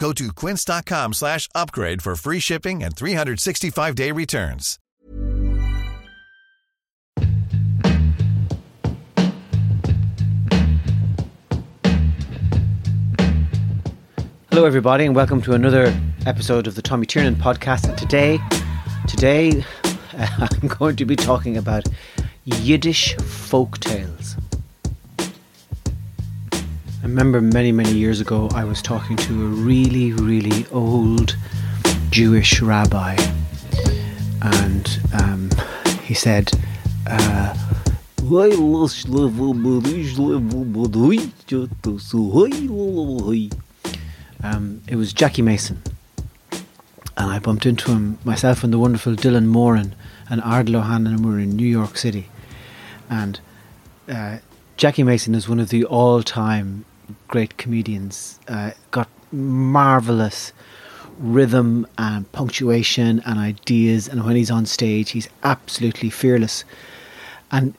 Go 0.00 0.12
to 0.14 0.32
quince.com 0.32 1.12
slash 1.12 1.46
upgrade 1.54 2.00
for 2.00 2.16
free 2.16 2.40
shipping 2.40 2.82
and 2.82 2.96
365-day 2.96 4.12
returns. 4.12 4.78
Hello, 14.50 14.64
everybody, 14.64 15.04
and 15.04 15.14
welcome 15.14 15.42
to 15.42 15.52
another 15.52 15.94
episode 16.24 16.66
of 16.66 16.76
the 16.76 16.82
Tommy 16.82 17.04
Tiernan 17.04 17.34
podcast. 17.34 17.86
And 17.86 17.98
today, 17.98 18.38
today, 19.06 19.62
I'm 20.14 20.68
going 20.68 20.96
to 20.96 21.04
be 21.04 21.14
talking 21.14 21.58
about 21.58 21.86
Yiddish 22.46 23.16
folk 23.16 23.78
tales. 23.80 24.39
I 27.02 27.06
remember 27.06 27.40
many, 27.40 27.72
many 27.72 27.92
years 27.92 28.20
ago, 28.20 28.50
I 28.54 28.64
was 28.64 28.82
talking 28.82 29.16
to 29.16 29.32
a 29.32 29.46
really, 29.46 30.12
really 30.12 30.66
old 30.70 31.34
Jewish 32.10 32.60
rabbi, 32.60 33.16
and 34.42 35.00
um, 35.14 35.50
he 36.02 36.12
said, 36.12 36.52
uh, 37.06 37.56
um, 44.42 44.82
it 44.86 44.96
was 44.96 45.12
Jackie 45.14 45.42
Mason. 45.42 45.82
And 47.16 47.30
I 47.30 47.38
bumped 47.38 47.64
into 47.64 47.92
him, 47.92 48.18
myself 48.24 48.62
and 48.62 48.74
the 48.74 48.78
wonderful 48.78 49.14
Dylan 49.14 49.46
Moran 49.46 49.94
and 50.28 50.42
Ardal 50.42 50.76
O'Hanlon 50.76 51.22
were 51.22 51.38
in 51.38 51.56
New 51.56 51.66
York 51.66 51.96
City. 51.96 52.28
And 53.08 53.40
uh, 54.06 54.38
Jackie 54.76 55.02
Mason 55.02 55.34
is 55.34 55.48
one 55.48 55.60
of 55.60 55.70
the 55.70 55.84
all 55.86 56.22
time 56.22 56.84
great 57.28 57.56
comedians. 57.56 58.38
Uh, 58.48 58.72
got 58.90 59.08
marvelous 59.32 60.52
rhythm 61.18 61.86
and 61.98 62.30
punctuation 62.32 63.20
and 63.26 63.38
ideas. 63.38 64.08
And 64.08 64.24
when 64.24 64.36
he's 64.36 64.50
on 64.50 64.66
stage, 64.66 65.10
he's 65.10 65.28
absolutely 65.42 66.10
fearless. 66.10 66.64
And 67.52 67.74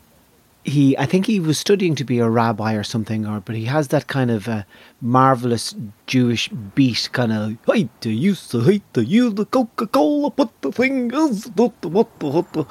he 0.63 0.97
I 0.97 1.05
think 1.05 1.25
he 1.25 1.39
was 1.39 1.57
studying 1.57 1.95
to 1.95 2.03
be 2.03 2.19
a 2.19 2.29
rabbi 2.29 2.75
or 2.75 2.83
something 2.83 3.25
or 3.25 3.39
but 3.39 3.55
he 3.55 3.65
has 3.65 3.87
that 3.87 4.07
kind 4.07 4.29
of 4.29 4.47
uh, 4.47 4.63
marvelous 5.01 5.75
Jewish 6.05 6.49
beat 6.49 7.09
kind 7.11 7.31
of 7.31 7.57
hate 7.65 7.89
the 8.01 8.13
used 8.13 8.51
to 8.51 8.61
hate 8.61 8.83
the 8.93 9.03
you 9.03 9.31
the 9.31 9.45
Coca 9.45 9.87
Cola 9.87 10.29
put 10.29 10.49
the 10.61 10.71
fingers 10.71 11.45
the 11.45 11.69
what 11.89 12.19
the 12.19 12.27
what 12.27 12.53
the 12.53 12.65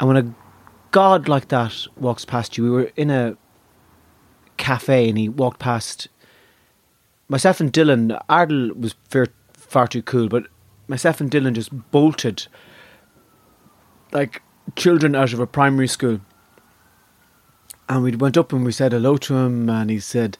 and 0.00 0.08
when 0.08 0.16
a 0.16 0.34
god 0.92 1.28
like 1.28 1.48
that 1.48 1.86
walks 1.96 2.24
past 2.24 2.56
you 2.56 2.64
we 2.64 2.70
were 2.70 2.90
in 2.96 3.10
a 3.10 3.36
cafe 4.56 5.08
and 5.08 5.18
he 5.18 5.28
walked 5.28 5.58
past 5.58 6.08
myself 7.28 7.60
and 7.60 7.72
Dylan 7.72 8.20
Ardal 8.28 8.76
was 8.76 8.94
far, 9.08 9.26
far 9.52 9.86
too 9.86 10.02
cool 10.02 10.28
but 10.28 10.46
myself 10.88 11.20
and 11.20 11.30
Dylan 11.30 11.54
just 11.54 11.90
bolted 11.90 12.46
like 14.12 14.42
children 14.76 15.14
out 15.14 15.32
of 15.32 15.40
a 15.40 15.46
primary 15.46 15.88
school 15.88 16.20
and 17.88 18.02
we 18.02 18.14
went 18.16 18.36
up 18.36 18.52
and 18.52 18.64
we 18.64 18.72
said 18.72 18.92
hello 18.92 19.16
to 19.16 19.36
him, 19.36 19.68
and 19.68 19.90
he 19.90 20.00
said, 20.00 20.38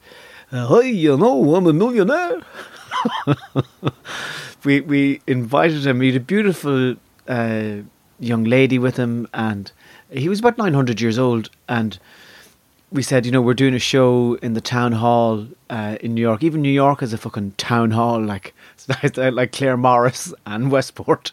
uh, 0.51 0.67
"Hi, 0.67 0.81
you 0.81 1.17
know, 1.17 1.55
I'm 1.55 1.67
a 1.67 1.73
millionaire." 1.73 2.41
we 4.63 4.81
we 4.81 5.21
invited 5.27 5.85
him. 5.85 6.01
He 6.01 6.07
had 6.07 6.21
a 6.21 6.25
beautiful 6.25 6.95
uh, 7.27 7.75
young 8.19 8.43
lady 8.43 8.79
with 8.79 8.97
him, 8.97 9.27
and 9.33 9.71
he 10.09 10.29
was 10.29 10.39
about 10.39 10.57
nine 10.57 10.73
hundred 10.73 10.99
years 10.99 11.17
old. 11.17 11.49
And 11.69 11.97
we 12.91 13.03
said, 13.03 13.25
you 13.25 13.31
know, 13.31 13.41
we're 13.41 13.53
doing 13.53 13.73
a 13.73 13.79
show 13.79 14.35
in 14.41 14.53
the 14.53 14.61
town 14.61 14.93
hall 14.93 15.47
uh, 15.69 15.97
in 16.01 16.13
New 16.13 16.21
York. 16.21 16.43
Even 16.43 16.61
New 16.61 16.69
York 16.69 17.03
is 17.03 17.13
a 17.13 17.17
fucking 17.17 17.51
town 17.57 17.91
hall, 17.91 18.21
like 18.21 18.53
like 18.87 19.51
Claremorris 19.51 20.33
and 20.45 20.71
Westport 20.71 21.31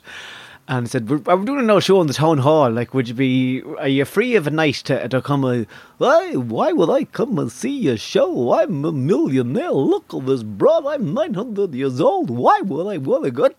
and 0.67 0.91
said, 0.91 1.09
we're, 1.09 1.19
we're 1.19 1.45
doing 1.45 1.61
another 1.61 1.81
show 1.81 2.01
in 2.01 2.07
the 2.07 2.15
town 2.15 2.39
hall. 2.39 2.71
Like, 2.71 2.95
would 2.95 3.09
you 3.09 3.15
be, 3.15 3.63
are 3.79 3.89
you 3.89 4.05
free 4.05 4.35
of 4.35 4.47
a 4.47 4.51
night 4.51 4.77
to, 4.87 5.09
to 5.09 5.21
come? 5.21 5.67
Why, 5.99 6.33
why 6.33 6.73
would 6.73 6.91
I 6.91 7.05
come 7.05 7.39
and 7.39 7.53
see 7.53 7.79
your 7.79 7.97
show? 7.97 8.53
I'm 8.55 8.85
a 8.85 8.93
millionaire. 8.93 9.73
Look 9.73 10.15
at 10.15 10.27
this 10.27 10.43
broad. 10.43 10.87
I'm 10.87 11.13
900 11.13 11.75
years 11.75 12.01
old. 12.01 12.31
Why 12.31 12.61
would 12.61 12.87
I 12.87 12.99
want 12.99 13.25
to 13.25 13.31
go? 13.31 13.51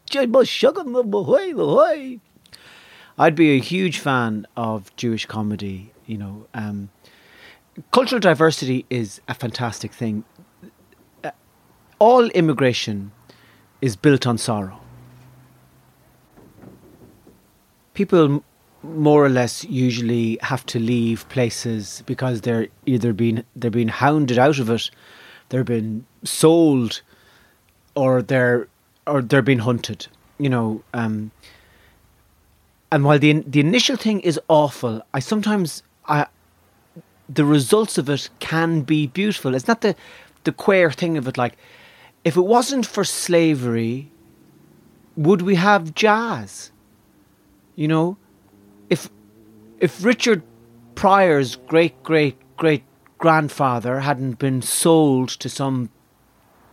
I'd 3.17 3.35
be 3.35 3.51
a 3.51 3.59
huge 3.59 3.99
fan 3.99 4.47
of 4.57 4.95
Jewish 4.95 5.25
comedy, 5.25 5.91
you 6.05 6.17
know. 6.17 6.47
Um, 6.53 6.89
cultural 7.91 8.19
diversity 8.19 8.85
is 8.89 9.21
a 9.27 9.33
fantastic 9.33 9.91
thing. 9.91 10.23
Uh, 11.23 11.31
all 11.99 12.25
immigration 12.29 13.11
is 13.81 13.95
built 13.95 14.25
on 14.25 14.37
sorrow 14.37 14.79
people 17.95 18.43
more 18.83 19.25
or 19.25 19.29
less 19.29 19.63
usually 19.63 20.37
have 20.41 20.63
to 20.67 20.79
leave 20.79 21.27
places 21.29 22.03
because 22.05 22.41
they're 22.41 22.67
either 22.85 23.13
being 23.13 23.43
they're 23.55 23.71
being 23.71 23.87
hounded 23.87 24.37
out 24.37 24.59
of 24.59 24.69
it, 24.69 24.91
they're 25.49 25.63
being 25.63 26.05
sold, 26.23 27.01
or 27.95 28.21
they're 28.21 28.67
or 29.07 29.23
they're 29.23 29.41
being 29.41 29.59
hunted. 29.59 30.05
You 30.37 30.49
know, 30.49 30.83
um, 30.93 31.31
and 32.91 33.03
while 33.03 33.17
the 33.17 33.43
the 33.47 33.59
initial 33.59 33.95
thing 33.95 34.19
is 34.19 34.39
awful, 34.49 35.01
I 35.15 35.19
sometimes 35.19 35.81
I 36.07 36.27
the 37.27 37.45
results 37.45 37.97
of 37.97 38.09
it 38.09 38.29
can 38.39 38.81
be 38.81 39.07
beautiful. 39.07 39.55
It's 39.55 39.67
not 39.67 39.81
the 39.81 39.95
the 40.43 40.51
queer 40.51 40.91
thing 40.91 41.17
of 41.17 41.27
it. 41.27 41.37
Like, 41.37 41.57
if 42.23 42.37
it 42.37 42.41
wasn't 42.41 42.85
for 42.85 43.03
slavery, 43.03 44.11
would 45.17 45.41
we 45.41 45.55
have 45.55 45.95
jazz? 45.95 46.71
You 47.75 47.87
know, 47.87 48.17
if 48.89 49.09
if 49.79 50.03
Richard 50.03 50.43
Pryor's 50.95 51.55
great 51.55 52.01
great 52.03 52.37
great 52.57 52.83
grandfather 53.17 54.01
hadn't 54.01 54.39
been 54.39 54.61
sold 54.61 55.29
to 55.29 55.49
some 55.49 55.89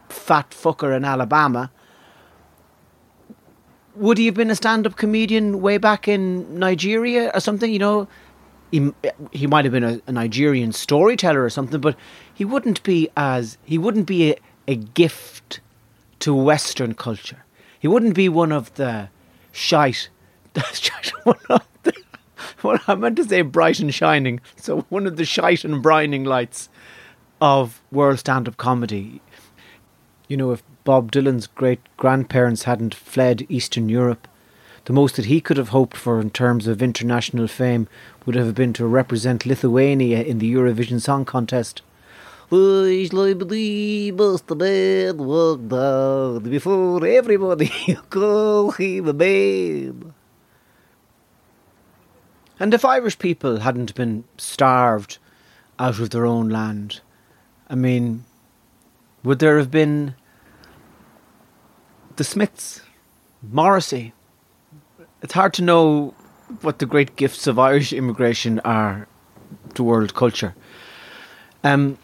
fat 0.08 0.50
fucker 0.50 0.94
in 0.94 1.04
Alabama, 1.04 1.70
would 3.94 4.18
he 4.18 4.26
have 4.26 4.34
been 4.34 4.50
a 4.50 4.56
stand-up 4.56 4.96
comedian 4.96 5.60
way 5.60 5.78
back 5.78 6.08
in 6.08 6.58
Nigeria 6.58 7.30
or 7.34 7.40
something? 7.40 7.72
You 7.72 7.78
know, 7.78 8.08
he 8.72 8.92
he 9.30 9.46
might 9.46 9.64
have 9.64 9.72
been 9.72 9.84
a, 9.84 10.00
a 10.08 10.12
Nigerian 10.12 10.72
storyteller 10.72 11.44
or 11.44 11.50
something, 11.50 11.80
but 11.80 11.96
he 12.34 12.44
wouldn't 12.44 12.82
be 12.82 13.08
as 13.16 13.58
he 13.64 13.78
wouldn't 13.78 14.06
be 14.06 14.32
a, 14.32 14.36
a 14.66 14.74
gift 14.74 15.60
to 16.20 16.34
Western 16.34 16.94
culture. 16.94 17.44
He 17.78 17.86
wouldn't 17.86 18.14
be 18.14 18.28
one 18.28 18.50
of 18.50 18.74
the 18.74 19.08
shite 19.52 20.08
one 21.24 21.38
of 21.48 21.66
the, 21.82 21.92
well, 22.62 22.78
I 22.86 22.94
meant 22.94 23.16
to 23.16 23.24
say 23.24 23.42
bright 23.42 23.80
and 23.80 23.94
shining. 23.94 24.40
So 24.56 24.82
one 24.88 25.06
of 25.06 25.16
the 25.16 25.24
shite 25.24 25.64
and 25.64 25.82
brining 25.82 26.26
lights 26.26 26.68
of 27.40 27.82
world 27.90 28.18
stand-up 28.18 28.56
comedy. 28.56 29.20
You 30.28 30.36
know, 30.36 30.52
if 30.52 30.62
Bob 30.84 31.12
Dylan's 31.12 31.46
great 31.46 31.80
grandparents 31.96 32.64
hadn't 32.64 32.94
fled 32.94 33.46
Eastern 33.48 33.88
Europe, 33.88 34.28
the 34.84 34.92
most 34.92 35.16
that 35.16 35.26
he 35.26 35.40
could 35.40 35.56
have 35.56 35.68
hoped 35.68 35.96
for 35.96 36.20
in 36.20 36.30
terms 36.30 36.66
of 36.66 36.82
international 36.82 37.46
fame 37.46 37.86
would 38.26 38.34
have 38.34 38.54
been 38.54 38.72
to 38.72 38.86
represent 38.86 39.46
Lithuania 39.46 40.22
in 40.22 40.38
the 40.38 40.52
Eurovision 40.52 41.00
Song 41.00 41.24
Contest. 41.24 41.82
before 46.40 47.06
everybody 47.06 47.70
call 48.10 48.72
him 48.72 49.08
a 49.08 49.12
man. 49.12 50.14
And 52.60 52.74
if 52.74 52.84
Irish 52.84 53.18
people 53.18 53.60
hadn't 53.60 53.94
been 53.94 54.24
starved 54.36 55.18
out 55.78 55.98
of 55.98 56.10
their 56.10 56.26
own 56.26 56.48
land, 56.48 57.00
I 57.70 57.74
mean, 57.74 58.24
would 59.24 59.38
there 59.38 59.58
have 59.58 59.70
been 59.70 60.14
the 62.16 62.24
Smiths, 62.24 62.82
Morrissey? 63.42 64.12
It's 65.22 65.34
hard 65.34 65.54
to 65.54 65.62
know 65.62 66.14
what 66.62 66.80
the 66.80 66.86
great 66.86 67.16
gifts 67.16 67.46
of 67.46 67.58
Irish 67.58 67.92
immigration 67.92 68.58
are 68.60 69.06
to 69.74 69.82
world 69.84 70.14
culture. 70.14 70.54
Um, 71.62 71.96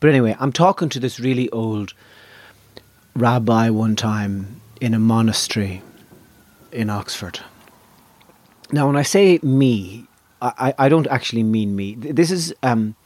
but 0.00 0.10
anyway, 0.10 0.36
I'm 0.40 0.52
talking 0.52 0.88
to 0.90 1.00
this 1.00 1.20
really 1.20 1.48
old 1.50 1.94
rabbi 3.14 3.70
one 3.70 3.96
time 3.96 4.60
in 4.80 4.92
a 4.92 4.98
monastery 4.98 5.82
in 6.72 6.90
Oxford. 6.90 7.40
Now, 8.72 8.88
when 8.88 8.96
I 8.96 9.02
say 9.02 9.38
me, 9.42 10.06
I, 10.42 10.74
I 10.76 10.88
don't 10.88 11.06
actually 11.06 11.44
mean 11.44 11.76
me. 11.76 11.94
This 11.94 12.30
is 12.30 12.52
um, 12.62 12.96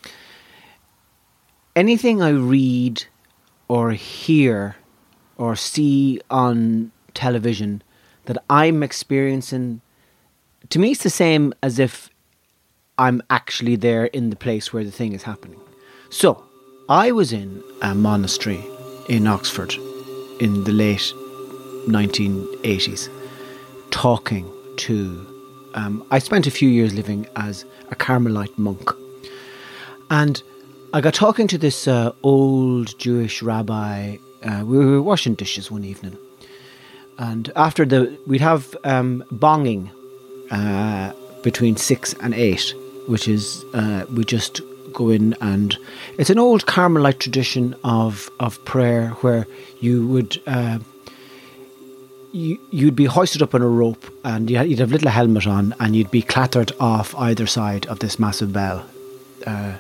anything 1.77 2.23
I 2.23 2.31
read 2.31 3.05
or 3.69 3.93
hear 3.93 4.77
or 5.37 5.55
see 5.55 6.21
on 6.31 6.91
television 7.15 7.83
that 8.27 8.43
I'm 8.49 8.83
experiencing. 8.83 9.81
To 10.71 10.79
me, 10.79 10.93
it's 10.93 11.03
the 11.03 11.11
same 11.11 11.55
as 11.63 11.79
if 11.79 12.11
I'm 12.99 13.23
actually 13.31 13.77
there 13.77 14.07
in 14.07 14.31
the 14.31 14.37
place 14.37 14.73
where 14.73 14.85
the 14.85 14.91
thing 14.91 15.13
is 15.13 15.23
happening. 15.23 15.61
So, 16.11 16.45
I 16.89 17.13
was 17.13 17.33
in 17.33 17.63
a 17.83 17.95
monastery 17.95 18.65
in 19.09 19.27
Oxford 19.27 19.75
in 20.41 20.65
the 20.65 20.73
late 20.73 21.13
1980s 21.87 23.09
talking 23.91 24.51
to. 24.79 25.27
Um, 25.75 26.05
I 26.11 26.19
spent 26.19 26.47
a 26.47 26.51
few 26.51 26.69
years 26.69 26.93
living 26.95 27.27
as 27.37 27.65
a 27.91 27.95
Carmelite 27.95 28.59
monk. 28.59 28.91
And 30.11 30.43
I 30.93 31.01
got 31.01 31.15
talking 31.15 31.47
to 31.47 31.59
this 31.59 31.87
uh, 31.87 32.13
old 32.23 32.99
Jewish 32.99 33.43
rabbi. 33.43 34.17
Uh, 34.43 34.65
we 34.67 34.79
were 34.79 35.01
washing 35.01 35.35
dishes 35.35 35.71
one 35.71 35.85
evening. 35.85 36.17
And 37.21 37.53
after 37.55 37.85
the, 37.85 38.19
we'd 38.27 38.41
have 38.41 38.75
um, 38.83 39.23
bonging 39.31 39.91
uh, 40.51 41.13
between 41.43 41.77
six 41.77 42.15
and 42.15 42.33
eight, 42.33 42.75
which 43.07 43.29
is, 43.29 43.63
uh, 43.75 44.07
we 44.11 44.25
just 44.25 44.63
go 44.95 45.11
in 45.11 45.35
and 45.41 45.77
it's 46.19 46.31
an 46.31 46.39
old 46.39 46.65
Carmelite 46.67 47.21
tradition 47.21 47.77
of, 47.85 48.31
of 48.41 48.65
prayer 48.65 49.11
where 49.21 49.47
you 49.81 50.07
would 50.09 50.41
uh, 50.47 50.79
you, 52.33 52.59
you'd 52.71 52.97
be 52.97 53.05
hoisted 53.05 53.43
up 53.43 53.55
on 53.55 53.63
a 53.63 53.69
rope 53.69 54.05
and 54.25 54.51
you'd 54.51 54.79
have 54.79 54.93
little 54.93 55.11
helmet 55.11 55.47
on 55.47 55.75
and 55.79 55.95
you'd 55.95 56.11
be 56.11 56.23
clattered 56.23 56.73
off 56.81 57.15
either 57.17 57.47
side 57.47 57.87
of 57.87 57.99
this 57.99 58.19
massive 58.19 58.53
bell, 58.53 58.87
uh, 59.47 59.75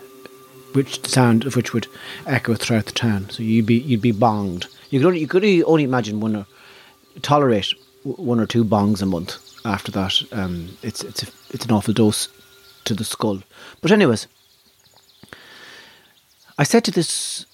which 0.73 1.07
sound 1.07 1.47
of 1.47 1.57
which 1.57 1.73
would 1.73 1.87
echo 2.27 2.55
throughout 2.55 2.87
the 2.87 2.93
town. 2.93 3.31
So 3.31 3.43
you'd 3.43 3.67
be 3.67 3.79
you'd 3.79 4.03
be 4.03 4.13
bonged. 4.13 4.67
You 4.91 5.01
could 5.01 5.07
only, 5.07 5.21
you 5.21 5.29
could 5.29 5.45
only 5.65 5.85
imagine 5.85 6.21
one 6.21 6.37
or 6.37 6.47
tolerate 7.23 7.73
one 8.05 8.41
or 8.41 8.47
two 8.47 8.65
bongs 8.65 9.03
a 9.03 9.07
month. 9.07 9.39
After 9.65 9.93
that, 9.93 10.23
um, 10.33 10.77
it's 10.83 11.03
it's 11.05 11.23
a, 11.23 11.27
it's 11.51 11.65
an 11.65 11.73
awful 11.73 11.95
dose 11.95 12.29
to 12.85 12.95
the 12.95 13.05
skull. 13.05 13.43
But 13.83 13.93
anyways, 13.93 14.27
I 16.59 16.65
said 16.65 16.85
to 16.85 16.91
this 16.91 17.47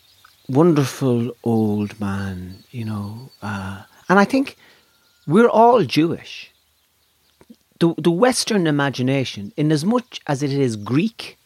wonderful 0.48 1.32
old 1.42 1.98
man, 1.98 2.64
you 2.70 2.84
know, 2.84 3.30
uh, 3.42 3.82
and 4.08 4.18
I 4.18 4.24
think 4.24 4.56
we're 5.26 5.48
all 5.48 5.84
Jewish. 5.84 6.52
The, 7.78 7.94
the 7.98 8.10
Western 8.10 8.66
imagination, 8.66 9.52
in 9.56 9.70
as 9.70 9.84
much 9.84 10.20
as 10.26 10.42
it 10.42 10.52
is 10.52 10.76
Greek 10.76 11.36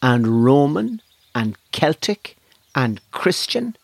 and 0.00 0.44
Roman 0.44 1.02
and 1.34 1.56
Celtic 1.72 2.36
and 2.74 3.00
Christian, 3.10 3.76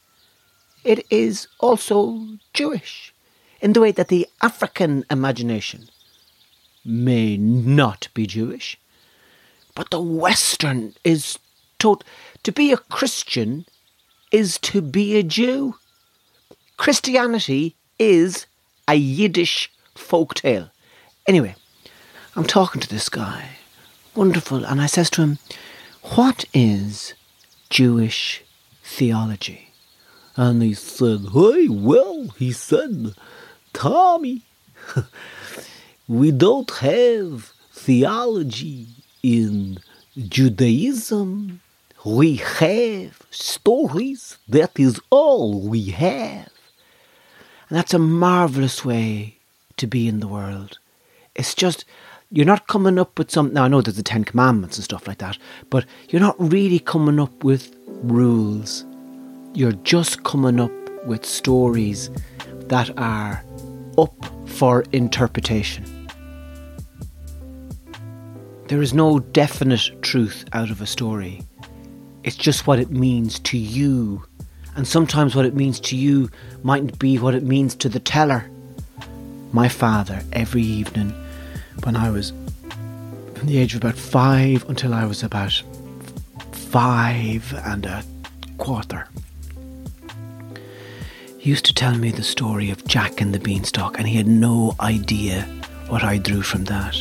it 0.84 1.04
is 1.10 1.48
also 1.58 2.24
Jewish 2.52 3.12
in 3.60 3.72
the 3.72 3.80
way 3.80 3.92
that 3.92 4.08
the 4.08 4.26
African 4.40 5.04
imagination 5.10 5.88
may 6.84 7.36
not 7.36 8.08
be 8.14 8.26
Jewish, 8.26 8.78
but 9.74 9.90
the 9.90 10.00
Western 10.00 10.94
is 11.04 11.38
taught 11.78 12.04
to 12.42 12.52
be 12.52 12.72
a 12.72 12.76
Christian 12.76 13.64
is 14.30 14.58
to 14.58 14.80
be 14.82 15.16
a 15.16 15.22
Jew. 15.22 15.74
Christianity 16.76 17.76
is 17.98 18.46
a 18.86 18.94
Yiddish 18.94 19.70
folk 19.94 20.34
tale. 20.34 20.70
Anyway, 21.26 21.54
I'm 22.36 22.44
talking 22.44 22.80
to 22.80 22.88
this 22.88 23.08
guy. 23.08 23.50
Wonderful. 24.14 24.64
And 24.64 24.80
I 24.80 24.86
says 24.86 25.10
to 25.10 25.22
him, 25.22 25.38
What 26.14 26.44
is 26.54 27.14
Jewish 27.70 28.42
theology? 28.82 29.72
And 30.36 30.62
he 30.62 30.74
said, 30.74 31.26
Hey, 31.32 31.68
well, 31.68 32.28
he 32.38 32.52
said, 32.52 33.14
Tommy, 33.78 34.42
we 36.08 36.32
don't 36.32 36.68
have 36.78 37.52
theology 37.72 38.88
in 39.22 39.78
Judaism. 40.16 41.60
We 42.04 42.36
have 42.58 43.22
stories. 43.30 44.36
That 44.48 44.72
is 44.80 45.00
all 45.10 45.60
we 45.60 45.90
have. 45.90 46.48
And 47.68 47.78
that's 47.78 47.94
a 47.94 48.00
marvellous 48.00 48.84
way 48.84 49.36
to 49.76 49.86
be 49.86 50.08
in 50.08 50.18
the 50.18 50.26
world. 50.26 50.80
It's 51.36 51.54
just, 51.54 51.84
you're 52.32 52.44
not 52.44 52.66
coming 52.66 52.98
up 52.98 53.16
with 53.16 53.30
something. 53.30 53.54
Now, 53.54 53.62
I 53.62 53.68
know 53.68 53.80
there's 53.80 53.96
the 53.96 54.02
Ten 54.02 54.24
Commandments 54.24 54.76
and 54.76 54.84
stuff 54.84 55.06
like 55.06 55.18
that, 55.18 55.38
but 55.70 55.84
you're 56.08 56.20
not 56.20 56.34
really 56.40 56.80
coming 56.80 57.20
up 57.20 57.44
with 57.44 57.76
rules. 57.86 58.84
You're 59.54 59.78
just 59.84 60.24
coming 60.24 60.58
up 60.58 60.72
with 61.06 61.24
stories 61.24 62.10
that 62.66 62.90
are 62.98 63.44
up 63.98 64.14
for 64.46 64.84
interpretation. 64.92 65.84
There 68.68 68.82
is 68.82 68.92
no 68.92 69.18
definite 69.18 69.90
truth 70.02 70.44
out 70.52 70.70
of 70.70 70.80
a 70.80 70.86
story. 70.86 71.42
It's 72.22 72.36
just 72.36 72.66
what 72.66 72.78
it 72.78 72.90
means 72.90 73.38
to 73.40 73.58
you 73.58 74.24
and 74.78 74.86
sometimes 74.86 75.34
what 75.34 75.44
it 75.44 75.56
means 75.56 75.80
to 75.80 75.96
you 75.96 76.30
mightn't 76.62 77.00
be 77.00 77.18
what 77.18 77.34
it 77.34 77.42
means 77.42 77.74
to 77.74 77.88
the 77.88 77.98
teller. 77.98 78.48
My 79.52 79.68
father, 79.68 80.22
every 80.32 80.62
evening, 80.62 81.12
when 81.82 81.96
I 81.96 82.10
was 82.10 82.32
from 83.34 83.48
the 83.48 83.58
age 83.58 83.74
of 83.74 83.82
about 83.82 83.96
five 83.96 84.68
until 84.68 84.94
I 84.94 85.04
was 85.04 85.24
about 85.24 85.62
five 86.52 87.52
and 87.64 87.86
a 87.86 88.04
quarter, 88.58 89.08
he 91.38 91.50
used 91.50 91.64
to 91.66 91.74
tell 91.74 91.96
me 91.96 92.10
the 92.10 92.22
story 92.22 92.68
of 92.70 92.84
Jack 92.84 93.20
and 93.20 93.32
the 93.32 93.38
Beanstalk, 93.38 93.96
and 93.96 94.08
he 94.08 94.16
had 94.16 94.26
no 94.26 94.74
idea 94.80 95.42
what 95.88 96.02
I 96.02 96.18
drew 96.18 96.42
from 96.42 96.64
that. 96.64 96.96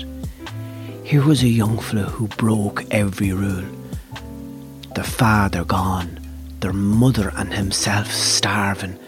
Here 1.04 1.26
was 1.26 1.42
a 1.42 1.48
young 1.48 1.80
fellow 1.80 2.04
who 2.04 2.28
broke 2.28 2.86
every 2.92 3.34
rule. 3.34 3.66
The 4.94 5.04
father 5.04 5.64
gone, 5.64 6.20
their 6.60 6.74
mother 6.74 7.32
and 7.36 7.52
himself 7.52 8.12
starving, 8.12 9.00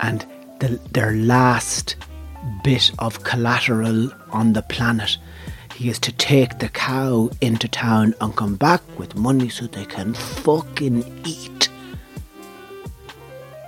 and 0.00 0.26
the, 0.60 0.78
their 0.92 1.12
last 1.12 1.96
bit 2.62 2.92
of 2.98 3.24
collateral 3.24 4.10
on 4.32 4.52
the 4.52 4.62
planet. 4.62 5.16
He 5.74 5.88
is 5.88 5.98
to 6.00 6.12
take 6.12 6.58
the 6.58 6.68
cow 6.68 7.30
into 7.40 7.68
town 7.68 8.14
and 8.20 8.36
come 8.36 8.56
back 8.56 8.82
with 8.98 9.16
money 9.16 9.48
so 9.48 9.66
they 9.66 9.86
can 9.86 10.12
fucking 10.14 11.22
eat. 11.24 11.68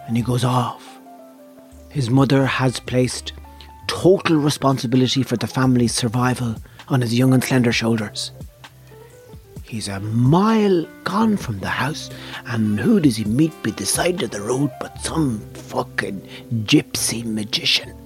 And 0.06 0.16
he 0.16 0.22
goes 0.22 0.44
off. 0.44 0.95
His 1.96 2.10
mother 2.10 2.44
has 2.44 2.78
placed 2.78 3.32
total 3.86 4.36
responsibility 4.36 5.22
for 5.22 5.38
the 5.38 5.46
family's 5.46 5.94
survival 5.94 6.56
on 6.88 7.00
his 7.00 7.18
young 7.18 7.32
and 7.32 7.42
slender 7.42 7.72
shoulders. 7.72 8.32
He's 9.62 9.88
a 9.88 9.98
mile 10.00 10.84
gone 11.04 11.38
from 11.38 11.60
the 11.60 11.70
house, 11.70 12.10
and 12.48 12.78
who 12.78 13.00
does 13.00 13.16
he 13.16 13.24
meet 13.24 13.54
by 13.62 13.70
the 13.70 13.86
side 13.86 14.22
of 14.22 14.30
the 14.30 14.42
road 14.42 14.70
but 14.78 15.00
some 15.00 15.40
fucking 15.54 16.20
gypsy 16.66 17.24
magician? 17.24 17.96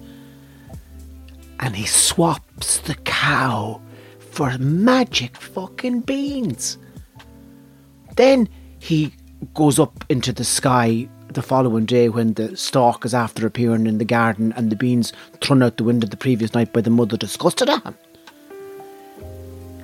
And 1.59 1.75
he 1.75 1.87
swaps 1.87 2.79
the 2.79 2.95
cow 2.95 3.81
for 4.21 4.57
magic 4.59 5.37
fucking 5.37 6.03
beans. 6.03 6.79
Then 8.15 8.49
he 8.79 9.15
goes 9.53 9.81
up 9.81 10.05
into 10.09 10.33
the 10.33 10.45
sky 10.45 11.09
the 11.35 11.43
following 11.43 11.85
day 11.85 12.09
when 12.09 12.35
the 12.35 12.57
stalk 12.57 13.05
is 13.05 13.15
after 13.15 13.47
appearing 13.47 13.87
in 13.87 13.99
the 13.99 14.05
garden 14.05 14.53
and 14.57 14.71
the 14.71 14.77
beans 14.77 15.13
thrown 15.41 15.63
out 15.63 15.77
the 15.77 15.85
window 15.85 16.07
the 16.07 16.17
previous 16.17 16.55
night 16.55 16.73
by 16.73 16.81
the 16.81 16.91
mother 16.91 17.17
disgusted 17.17 17.69
at 17.69 17.83
him 17.85 17.97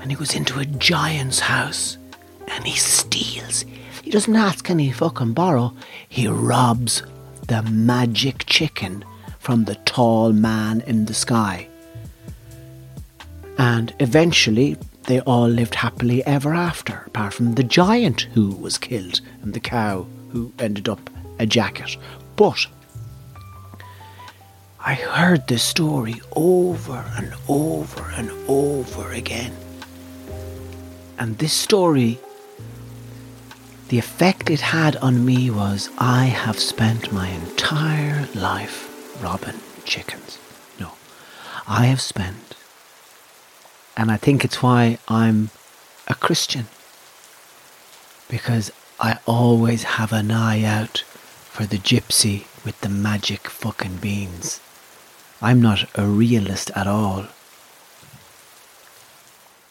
and 0.06 0.12
he 0.12 0.16
goes 0.16 0.36
into 0.36 0.60
a 0.60 0.64
giant's 0.64 1.40
house 1.40 1.98
and 2.46 2.64
he 2.64 2.76
steals. 2.76 3.64
He 4.04 4.12
doesn't 4.12 4.36
ask 4.36 4.70
any 4.70 4.92
fucking 4.92 5.32
borrow. 5.32 5.74
He 6.08 6.28
robs 6.28 7.02
the 7.48 7.62
magic 7.64 8.46
chicken 8.46 9.04
from 9.40 9.64
the 9.64 9.74
tall 9.74 10.32
man 10.32 10.80
in 10.82 11.06
the 11.06 11.12
sky. 11.12 11.66
And 13.58 13.92
eventually, 13.98 14.76
they 15.08 15.18
all 15.22 15.48
lived 15.48 15.74
happily 15.74 16.24
ever 16.24 16.54
after, 16.54 17.02
apart 17.06 17.34
from 17.34 17.56
the 17.56 17.64
giant 17.64 18.28
who 18.32 18.50
was 18.50 18.78
killed 18.78 19.20
and 19.42 19.54
the 19.54 19.58
cow 19.58 20.06
who 20.30 20.52
ended 20.60 20.88
up 20.88 21.10
a 21.38 21.46
jacket. 21.46 21.96
But 22.36 22.66
I 24.78 24.94
heard 24.94 25.48
this 25.48 25.62
story 25.62 26.20
over 26.32 27.04
and 27.16 27.34
over 27.48 28.10
and 28.16 28.30
over 28.48 29.10
again. 29.12 29.52
And 31.18 31.38
this 31.38 31.52
story, 31.52 32.20
the 33.88 33.98
effect 33.98 34.50
it 34.50 34.60
had 34.60 34.96
on 34.96 35.24
me 35.24 35.50
was 35.50 35.90
I 35.98 36.26
have 36.26 36.58
spent 36.58 37.10
my 37.12 37.28
entire 37.28 38.28
life 38.34 39.22
robbing 39.22 39.60
chickens. 39.84 40.38
No, 40.78 40.92
I 41.66 41.86
have 41.86 42.00
spent, 42.00 42.56
and 43.96 44.10
I 44.10 44.16
think 44.16 44.44
it's 44.44 44.62
why 44.62 44.98
I'm 45.08 45.50
a 46.06 46.14
Christian, 46.14 46.66
because 48.28 48.70
I 49.00 49.18
always 49.26 49.82
have 49.84 50.12
an 50.12 50.30
eye 50.30 50.62
out 50.64 51.02
for 51.56 51.64
the 51.64 51.78
gypsy 51.78 52.44
with 52.66 52.78
the 52.82 52.88
magic 52.90 53.48
fucking 53.48 53.96
beans. 53.96 54.60
I'm 55.40 55.62
not 55.62 55.88
a 55.94 56.04
realist 56.04 56.70
at 56.76 56.86
all. 56.86 57.28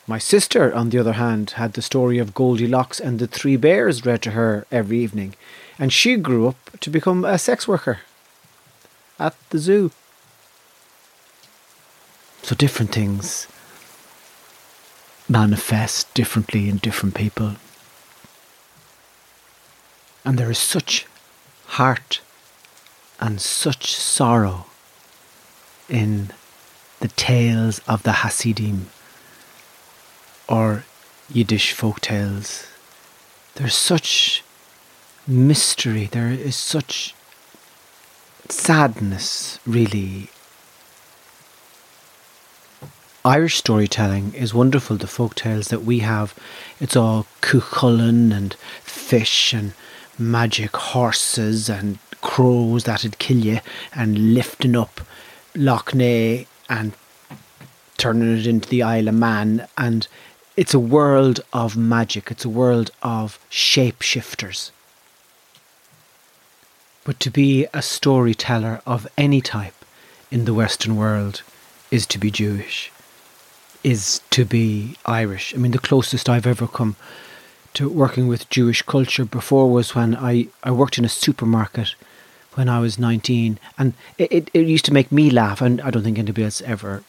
My 0.07 0.17
sister, 0.17 0.73
on 0.73 0.89
the 0.89 0.97
other 0.97 1.13
hand, 1.13 1.51
had 1.51 1.73
the 1.73 1.83
story 1.83 2.17
of 2.17 2.33
Goldilocks 2.33 2.99
and 2.99 3.19
the 3.19 3.27
Three 3.27 3.55
Bears 3.55 4.03
read 4.03 4.23
to 4.23 4.31
her 4.31 4.65
every 4.71 4.97
evening, 4.97 5.35
and 5.77 5.93
she 5.93 6.15
grew 6.15 6.47
up 6.47 6.57
to 6.79 6.89
become 6.89 7.23
a 7.23 7.37
sex 7.37 7.67
worker 7.67 7.99
at 9.19 9.35
the 9.51 9.59
zoo. 9.59 9.91
So 12.41 12.55
different 12.55 12.93
things 12.93 13.47
manifest 15.29 16.11
differently 16.15 16.67
in 16.67 16.77
different 16.77 17.13
people. 17.13 17.57
And 20.23 20.39
there 20.39 20.49
is 20.49 20.57
such 20.57 21.05
heart 21.67 22.21
and 23.19 23.41
such 23.41 23.93
sorrow 23.95 24.65
in 25.89 26.31
the 26.99 27.07
tales 27.09 27.79
of 27.87 28.03
the 28.03 28.13
Hasidim 28.23 28.87
or 30.47 30.85
Yiddish 31.31 31.73
folk 31.73 32.01
tales. 32.01 32.67
There's 33.55 33.75
such 33.75 34.43
mystery, 35.27 36.05
there 36.05 36.29
is 36.29 36.55
such 36.55 37.15
sadness, 38.49 39.59
really. 39.65 40.29
Irish 43.23 43.57
storytelling 43.57 44.33
is 44.35 44.53
wonderful, 44.53 44.97
the 44.97 45.07
folk 45.07 45.33
tales 45.33 45.69
that 45.69 45.83
we 45.83 45.99
have. 45.99 46.35
It's 46.79 46.95
all 46.95 47.25
cuchulainn 47.41 48.31
and 48.31 48.53
fish 48.83 49.51
and 49.51 49.73
magic 50.17 50.75
horses 50.75 51.69
and 51.69 51.99
crows 52.21 52.85
that'd 52.85 53.19
kill 53.19 53.37
you 53.37 53.59
and 53.93 54.33
lifting 54.33 54.75
up 54.75 55.01
Lough 55.55 55.83
Neagh 55.93 56.47
and 56.69 56.93
turning 57.97 58.37
it 58.37 58.47
into 58.47 58.69
the 58.69 58.83
Isle 58.83 59.07
of 59.09 59.15
Man 59.15 59.67
and 59.77 60.07
it's 60.57 60.73
a 60.73 60.79
world 60.79 61.41
of 61.51 61.75
magic, 61.75 62.31
it's 62.31 62.45
a 62.45 62.49
world 62.49 62.91
of 63.03 63.39
shapeshifters. 63.51 64.71
But 67.03 67.19
to 67.19 67.29
be 67.29 67.67
a 67.73 67.81
storyteller 67.81 68.81
of 68.85 69.07
any 69.17 69.41
type 69.41 69.85
in 70.31 70.45
the 70.45 70.53
Western 70.53 70.95
world 70.95 71.43
is 71.91 72.07
to 72.07 72.17
be 72.17 72.31
Jewish, 72.31 72.91
is 73.83 74.21
to 74.31 74.45
be 74.45 74.95
Irish. 75.05 75.53
I 75.53 75.57
mean, 75.57 75.71
the 75.71 75.77
closest 75.77 76.29
I've 76.29 76.47
ever 76.47 76.67
come 76.67 76.95
to 77.75 77.89
working 77.89 78.27
with 78.27 78.49
Jewish 78.49 78.81
culture 78.81 79.25
before 79.25 79.69
was 79.69 79.95
when 79.95 80.15
I, 80.15 80.47
I 80.63 80.71
worked 80.71 80.97
in 80.97 81.05
a 81.05 81.09
supermarket 81.09 81.95
when 82.55 82.69
I 82.69 82.79
was 82.79 82.97
19. 82.97 83.59
And 83.77 83.93
it, 84.17 84.31
it, 84.31 84.51
it 84.53 84.67
used 84.67 84.85
to 84.85 84.93
make 84.93 85.11
me 85.11 85.29
laugh, 85.29 85.61
and 85.61 85.81
I 85.81 85.91
don't 85.91 86.03
think 86.03 86.17
anybody 86.17 86.43
else 86.43 86.61
ever 86.61 87.03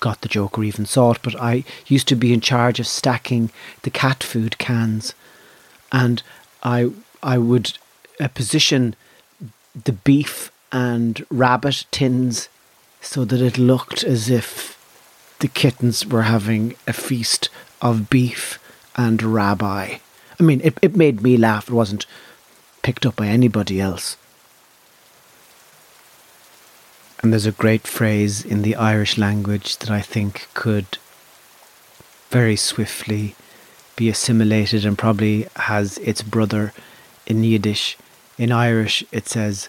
got 0.00 0.20
the 0.20 0.28
joke 0.28 0.58
or 0.58 0.64
even 0.64 0.84
saw 0.84 1.12
it, 1.12 1.20
but 1.22 1.40
I 1.40 1.64
used 1.86 2.08
to 2.08 2.16
be 2.16 2.32
in 2.32 2.40
charge 2.40 2.80
of 2.80 2.86
stacking 2.86 3.50
the 3.82 3.90
cat 3.90 4.22
food 4.22 4.58
cans. 4.58 5.14
And 5.92 6.22
I, 6.62 6.90
I 7.22 7.38
would 7.38 7.78
uh, 8.20 8.28
position 8.28 8.94
the 9.84 9.92
beef 9.92 10.50
and 10.72 11.24
rabbit 11.30 11.84
tins 11.90 12.48
so 13.00 13.24
that 13.24 13.40
it 13.40 13.58
looked 13.58 14.04
as 14.04 14.28
if 14.28 14.78
the 15.38 15.48
kittens 15.48 16.06
were 16.06 16.22
having 16.22 16.74
a 16.86 16.92
feast 16.92 17.48
of 17.80 18.08
beef 18.10 18.58
and 18.96 19.22
rabbi. 19.22 19.98
I 20.38 20.42
mean, 20.42 20.60
it, 20.62 20.78
it 20.82 20.96
made 20.96 21.22
me 21.22 21.36
laugh. 21.36 21.68
It 21.68 21.74
wasn't 21.74 22.06
picked 22.82 23.06
up 23.06 23.16
by 23.16 23.28
anybody 23.28 23.80
else. 23.80 24.16
And 27.22 27.32
there's 27.32 27.46
a 27.46 27.52
great 27.52 27.86
phrase 27.86 28.44
in 28.44 28.62
the 28.62 28.74
Irish 28.74 29.16
language 29.16 29.76
that 29.78 29.90
I 29.90 30.00
think 30.00 30.48
could 30.54 30.98
very 32.30 32.56
swiftly 32.56 33.36
be 33.94 34.08
assimilated 34.08 34.84
and 34.84 34.98
probably 34.98 35.46
has 35.56 35.98
its 35.98 36.22
brother 36.22 36.72
in 37.26 37.44
Yiddish. 37.44 37.96
In 38.38 38.50
Irish, 38.50 39.04
it 39.12 39.28
says, 39.28 39.68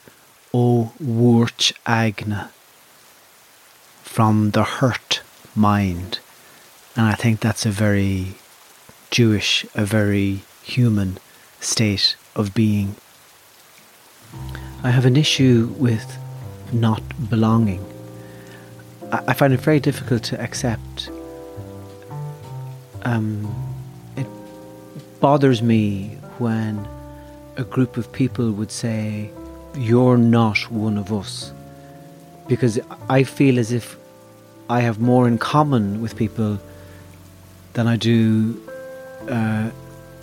O 0.53 0.93
wurch 1.01 1.73
agna, 1.85 2.51
from 4.01 4.51
the 4.51 4.63
hurt 4.63 5.21
mind. 5.55 6.19
And 6.95 7.05
I 7.05 7.13
think 7.13 7.39
that's 7.39 7.65
a 7.65 7.71
very 7.71 8.35
Jewish, 9.13 9.63
a 9.75 9.85
very 9.85 10.41
human 10.63 11.19
state 11.59 12.15
of 12.35 12.55
being. 12.55 12.95
I 14.81 14.89
have 14.89 15.05
an 15.05 15.15
issue 15.15 15.71
with 15.77 16.17
not 16.71 17.03
belonging. 17.29 17.85
I, 19.11 19.33
find 19.33 19.53
it 19.53 19.59
very 19.59 19.79
difficult 19.79 20.23
to 20.23 20.41
accept. 20.41 21.11
Um, 23.03 23.53
it 24.17 24.25
bothers 25.19 25.61
me 25.61 26.17
when 26.39 26.87
a 27.55 27.63
group 27.63 27.97
of 27.97 28.11
people 28.11 28.51
would 28.53 28.71
say, 28.71 29.29
You're 29.75 30.17
not 30.17 30.71
one 30.71 30.97
of 30.97 31.13
us. 31.13 31.53
Because 32.47 32.79
I 33.09 33.25
feel 33.25 33.59
as 33.59 33.71
if 33.71 33.95
I 34.71 34.81
have 34.81 34.99
more 34.99 35.27
in 35.27 35.37
common 35.37 36.01
with 36.01 36.15
people 36.15 36.59
than 37.73 37.85
I 37.85 37.95
do 37.95 38.59
uh, 39.29 39.71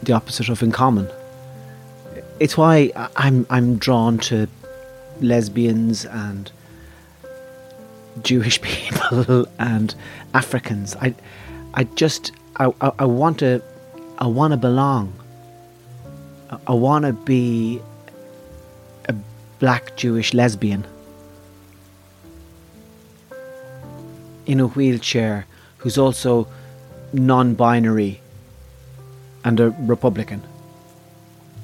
the 0.03 0.13
opposite 0.13 0.49
of 0.49 0.63
in 0.63 0.73
common. 0.73 1.09
It's 2.39 2.57
why 2.57 2.91
I'm 3.17 3.47
I'm 3.51 3.77
drawn 3.77 4.19
to 4.31 4.49
lesbians 5.21 6.05
and 6.07 6.51
Jewish 8.23 8.61
people 8.63 9.47
and 9.59 9.95
Africans. 10.35 10.97
I, 10.97 11.15
I 11.75 11.85
just, 11.85 12.33
I, 12.57 12.73
I, 12.81 12.93
I 13.01 13.05
want 13.05 13.39
to, 13.41 13.63
I 14.19 14.27
want 14.27 14.53
to 14.53 14.57
belong. 14.57 15.13
I, 16.51 16.59
I 16.69 16.73
want 16.73 17.05
to 17.05 17.13
be 17.13 17.81
a 19.09 19.15
black 19.59 19.97
Jewish 19.97 20.35
lesbian 20.35 20.87
in 24.47 24.59
a 24.61 24.67
wheelchair 24.67 25.47
who's 25.79 25.97
also 25.97 26.49
non-binary 27.13 28.20
and 29.45 29.61
a 29.61 29.71
Republican 29.81 30.43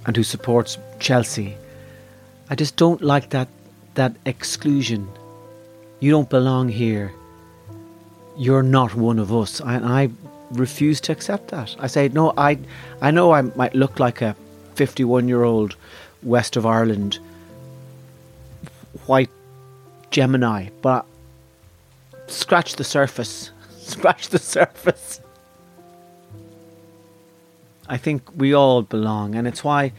and 0.07 0.17
who 0.17 0.23
supports 0.23 0.79
Chelsea 0.99 1.57
I 2.49 2.55
just 2.55 2.77
don't 2.77 3.03
like 3.03 3.31
that 3.31 3.49
that 3.95 4.15
exclusion. 4.25 5.09
You 6.01 6.11
don't 6.11 6.31
belong 6.31 6.69
here. 6.69 7.13
You're 8.37 8.63
not 8.63 8.95
one 8.95 9.19
of 9.19 9.35
us. 9.35 9.61
And 9.61 9.85
I 9.85 10.11
refuse 10.51 11.01
to 11.03 11.13
accept 11.13 11.49
that. 11.49 11.75
I 11.81 11.87
say, 11.87 12.09
no, 12.09 12.33
I, 12.37 12.59
I 13.01 13.11
know 13.11 13.33
I 13.33 13.41
might 13.43 13.75
look 13.75 13.99
like 13.99 14.21
a 14.21 14.37
51 14.75 15.27
year 15.27 15.43
old 15.43 15.77
West 16.23 16.57
of 16.57 16.67
Ireland 16.67 17.19
white 19.07 19.31
Gemini, 20.11 20.69
but 20.83 21.07
scratch 22.29 22.77
the 22.77 22.85
surface. 22.85 23.51
Scratch 23.79 24.29
the 24.29 24.39
surface. 24.39 25.21
I 27.89 27.97
think 27.97 28.23
we 28.37 28.55
all 28.55 28.83
belong, 28.83 29.35
and 29.35 29.47
it's 29.47 29.63
why 29.63 29.93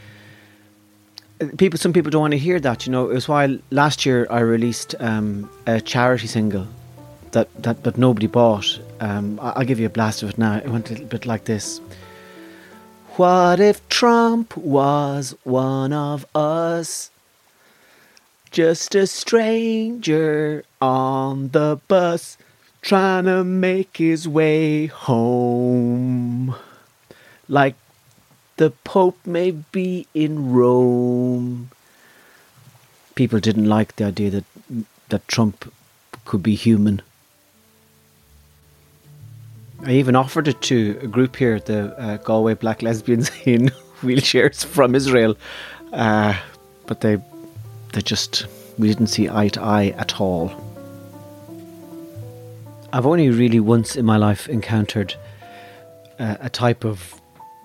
people 1.58 1.78
some 1.78 1.94
people 1.94 2.10
don't 2.10 2.22
want 2.22 2.32
to 2.32 2.38
hear 2.38 2.60
that 2.60 2.86
you 2.86 2.92
know? 2.92 3.10
It 3.10 3.14
was 3.14 3.28
why 3.28 3.60
last 3.70 4.06
year 4.06 4.28
i 4.30 4.40
released 4.40 4.96
um, 5.00 5.50
a 5.68 5.80
charity 5.80 6.28
single 6.28 6.68
that 7.32 7.54
that 7.64 7.84
but 7.84 7.98
nobody 7.98 8.28
bought. 8.28 8.80
Um, 9.00 9.40
i'll 9.42 9.66
give 9.66 9.80
you 9.80 9.86
a 9.86 9.90
blast 9.90 10.24
of 10.24 10.30
it 10.30 10.38
now. 10.38 10.58
It 10.58 10.70
went 10.70 10.90
a 10.90 10.94
little 10.94 11.08
bit 11.08 11.26
like 11.26 11.46
this. 11.46 11.80
What 13.18 13.60
if 13.60 13.88
trump 13.90 14.56
was 14.58 15.36
one 15.44 15.94
of 15.94 16.26
us? 16.36 17.12
Just 18.50 18.96
a 18.96 19.06
stranger 19.06 20.64
on 20.82 21.50
the 21.50 21.80
bus 21.88 22.38
trying 22.82 23.26
to 23.26 23.44
make 23.44 23.98
his 23.98 24.28
way 24.28 24.86
home. 24.88 26.56
Like 27.50 27.76
the 28.58 28.72
Pope 28.84 29.18
may 29.26 29.52
be 29.52 30.08
in 30.14 30.52
Rome. 30.52 31.70
People 33.16 33.40
didn't 33.40 33.70
like 33.70 33.96
the 33.96 34.06
idea 34.06 34.30
that 34.30 34.46
that 35.10 35.28
Trump 35.28 35.72
could 36.26 36.44
be 36.44 36.56
human. 36.56 37.02
I 39.84 39.92
even 39.92 40.16
offered 40.16 40.48
it 40.48 40.62
to 40.64 41.00
a 41.02 41.08
group 41.08 41.36
here, 41.36 41.60
the 41.60 41.98
uh, 42.00 42.18
Galway 42.18 42.56
Black 42.56 42.82
Lesbians 42.82 43.32
in 43.46 43.70
wheelchairs 44.02 44.66
from 44.66 44.96
Israel, 44.96 45.38
uh, 45.94 46.38
but 46.88 47.02
they 47.02 47.18
they 47.94 48.02
just 48.02 48.48
we 48.78 48.88
didn't 48.88 49.08
see 49.08 49.30
eye 49.30 49.50
to 49.50 49.62
eye 49.62 49.94
at 49.98 50.20
all. 50.20 50.52
I've 52.92 53.06
only 53.06 53.30
really 53.30 53.60
once 53.60 53.96
in 53.96 54.06
my 54.06 54.18
life 54.18 54.48
encountered 54.50 55.14
uh, 56.20 56.38
a 56.40 56.50
type 56.50 56.84
of 56.84 57.20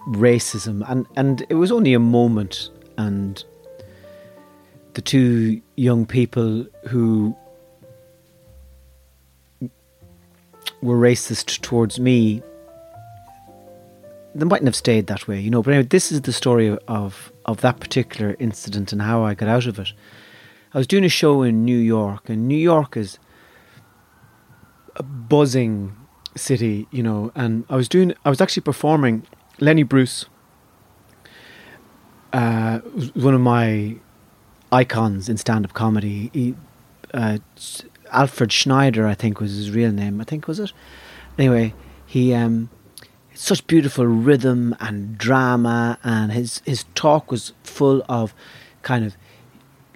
racism, 0.09 0.85
and 0.89 1.07
and 1.17 1.47
it 1.49 1.55
was 1.55 1.73
only 1.73 1.95
a 1.95 1.99
moment, 1.99 2.71
and 2.99 3.45
the 4.95 5.03
two 5.03 5.61
young 5.77 6.07
people 6.07 6.67
who 6.89 7.37
were 10.83 10.99
racist 10.99 11.61
towards 11.63 11.99
me, 12.01 12.43
they 14.35 14.45
mightn't 14.45 14.67
have 14.67 14.77
stayed 14.77 15.07
that 15.07 15.29
way, 15.29 15.41
you 15.41 15.51
know. 15.51 15.63
But 15.63 15.75
anyway, 15.75 15.89
this 15.89 16.13
is 16.13 16.23
the 16.23 16.33
story 16.33 16.77
of 16.89 17.33
of 17.45 17.61
that 17.61 17.81
particular 17.81 18.37
incident 18.39 18.93
and 18.93 19.03
how 19.03 19.25
I 19.25 19.35
got 19.35 19.49
out 19.49 19.67
of 19.67 19.79
it. 19.79 19.93
I 20.75 20.79
was 20.79 20.87
doing 20.87 21.05
a 21.05 21.09
show 21.09 21.43
in 21.43 21.65
New 21.65 21.79
York, 21.79 22.29
and 22.29 22.49
New 22.49 22.57
York 22.57 22.97
is 22.97 23.19
a 24.97 25.03
buzzing 25.03 25.97
city, 26.35 26.87
you 26.91 27.03
know. 27.03 27.31
And 27.35 27.65
I 27.69 27.77
was 27.77 27.89
doing, 27.89 28.15
I 28.25 28.31
was 28.31 28.41
actually 28.41 28.63
performing. 28.63 29.27
Lenny 29.63 29.85
Bruce, 29.85 30.27
uh, 32.33 32.81
one 33.15 33.33
of 33.33 33.41
my 33.41 33.95
icons 34.73 35.29
in 35.29 35.37
stand-up 35.37 35.73
comedy. 35.73 36.31
He, 36.33 36.57
uh, 37.15 37.39
Alfred 38.11 38.51
Schneider, 38.51 39.07
I 39.07 39.15
think 39.15 39.39
was 39.39 39.55
his 39.55 39.71
real 39.71 39.93
name. 39.93 40.21
I 40.21 40.25
think 40.25 40.49
was 40.49 40.59
it. 40.59 40.73
Anyway, 41.39 41.75
he 42.05 42.35
um, 42.35 42.71
such 43.35 43.65
beautiful 43.69 44.05
rhythm 44.05 44.75
and 44.81 45.17
drama, 45.17 45.97
and 46.03 46.33
his 46.33 46.61
his 46.65 46.85
talk 46.97 47.31
was 47.31 47.53
full 47.63 48.03
of 48.09 48.35
kind 48.83 49.05
of 49.05 49.17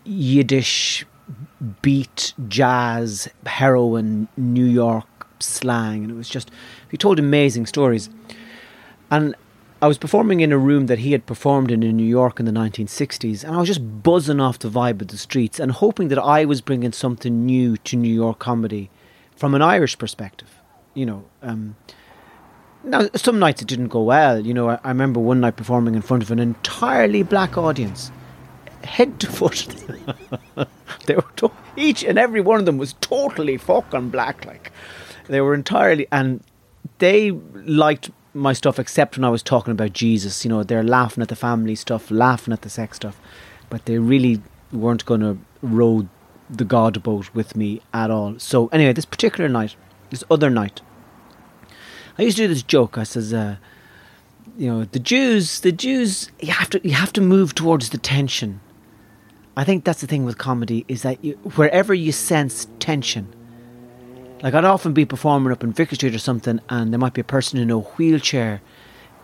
Yiddish 0.04 1.04
beat, 1.82 2.34
jazz, 2.46 3.28
heroin, 3.44 4.28
New 4.36 4.64
York 4.64 5.26
slang, 5.40 6.04
and 6.04 6.12
it 6.12 6.14
was 6.14 6.28
just 6.28 6.52
he 6.88 6.96
told 6.96 7.18
amazing 7.18 7.66
stories. 7.66 8.08
And 9.10 9.34
I 9.80 9.88
was 9.88 9.98
performing 9.98 10.40
in 10.40 10.52
a 10.52 10.58
room 10.58 10.86
that 10.86 11.00
he 11.00 11.12
had 11.12 11.26
performed 11.26 11.70
in 11.70 11.82
in 11.82 11.96
New 11.96 12.04
York 12.04 12.40
in 12.40 12.46
the 12.46 12.52
1960s, 12.52 13.44
and 13.44 13.54
I 13.54 13.58
was 13.58 13.68
just 13.68 14.02
buzzing 14.02 14.40
off 14.40 14.58
the 14.58 14.70
vibe 14.70 15.02
of 15.02 15.08
the 15.08 15.18
streets 15.18 15.60
and 15.60 15.70
hoping 15.70 16.08
that 16.08 16.18
I 16.18 16.46
was 16.46 16.62
bringing 16.62 16.92
something 16.92 17.44
new 17.44 17.76
to 17.78 17.96
New 17.96 18.12
York 18.12 18.38
comedy 18.38 18.88
from 19.36 19.54
an 19.54 19.60
Irish 19.60 19.98
perspective. 19.98 20.48
You 20.94 21.04
know, 21.04 21.24
um, 21.42 21.76
now 22.84 23.08
some 23.14 23.38
nights 23.38 23.60
it 23.60 23.68
didn't 23.68 23.88
go 23.88 24.02
well. 24.02 24.40
You 24.46 24.54
know, 24.54 24.70
I, 24.70 24.78
I 24.82 24.88
remember 24.88 25.20
one 25.20 25.40
night 25.40 25.56
performing 25.56 25.94
in 25.94 26.00
front 26.00 26.22
of 26.22 26.30
an 26.30 26.38
entirely 26.38 27.22
black 27.22 27.58
audience, 27.58 28.10
head 28.82 29.20
to 29.20 29.26
foot. 29.26 29.66
they 31.04 31.16
were 31.16 31.24
to- 31.36 31.52
each 31.76 32.02
and 32.02 32.18
every 32.18 32.40
one 32.40 32.58
of 32.58 32.64
them 32.64 32.78
was 32.78 32.94
totally 33.02 33.58
fucking 33.58 34.08
black. 34.08 34.46
Like 34.46 34.72
they 35.26 35.42
were 35.42 35.52
entirely, 35.52 36.06
and 36.10 36.42
they 36.96 37.32
liked 37.32 38.10
my 38.36 38.52
stuff 38.52 38.78
except 38.78 39.16
when 39.16 39.24
I 39.24 39.30
was 39.30 39.42
talking 39.42 39.72
about 39.72 39.92
Jesus. 39.92 40.44
You 40.44 40.50
know, 40.50 40.62
they're 40.62 40.82
laughing 40.82 41.22
at 41.22 41.28
the 41.28 41.36
family 41.36 41.74
stuff, 41.74 42.10
laughing 42.10 42.52
at 42.52 42.62
the 42.62 42.70
sex 42.70 42.96
stuff, 42.96 43.20
but 43.70 43.86
they 43.86 43.98
really 43.98 44.42
weren't 44.72 45.04
going 45.06 45.20
to 45.20 45.38
row 45.62 46.08
the 46.48 46.64
God 46.64 47.02
boat 47.02 47.34
with 47.34 47.56
me 47.56 47.80
at 47.92 48.10
all. 48.10 48.38
So 48.38 48.68
anyway, 48.68 48.92
this 48.92 49.04
particular 49.04 49.48
night, 49.48 49.74
this 50.10 50.22
other 50.30 50.50
night, 50.50 50.80
I 52.18 52.22
used 52.22 52.36
to 52.36 52.44
do 52.44 52.48
this 52.48 52.62
joke. 52.62 52.96
I 52.96 53.04
says, 53.04 53.32
uh, 53.32 53.56
you 54.56 54.70
know, 54.70 54.84
the 54.84 54.98
Jews, 54.98 55.60
the 55.60 55.72
Jews, 55.72 56.30
you 56.40 56.52
have 56.52 56.70
to, 56.70 56.80
you 56.86 56.94
have 56.94 57.12
to 57.14 57.20
move 57.20 57.54
towards 57.54 57.90
the 57.90 57.98
tension. 57.98 58.60
I 59.56 59.64
think 59.64 59.84
that's 59.84 60.02
the 60.02 60.06
thing 60.06 60.24
with 60.24 60.38
comedy 60.38 60.84
is 60.86 61.02
that 61.02 61.22
you, 61.24 61.34
wherever 61.56 61.94
you 61.94 62.12
sense 62.12 62.68
tension, 62.78 63.34
like 64.42 64.54
I'd 64.54 64.64
often 64.64 64.92
be 64.92 65.04
performing 65.04 65.52
up 65.52 65.64
in 65.64 65.72
Vicar 65.72 65.94
Street 65.94 66.14
or 66.14 66.18
something, 66.18 66.60
and 66.68 66.92
there 66.92 66.98
might 66.98 67.14
be 67.14 67.20
a 67.20 67.24
person 67.24 67.58
in 67.58 67.70
a 67.70 67.78
wheelchair 67.78 68.60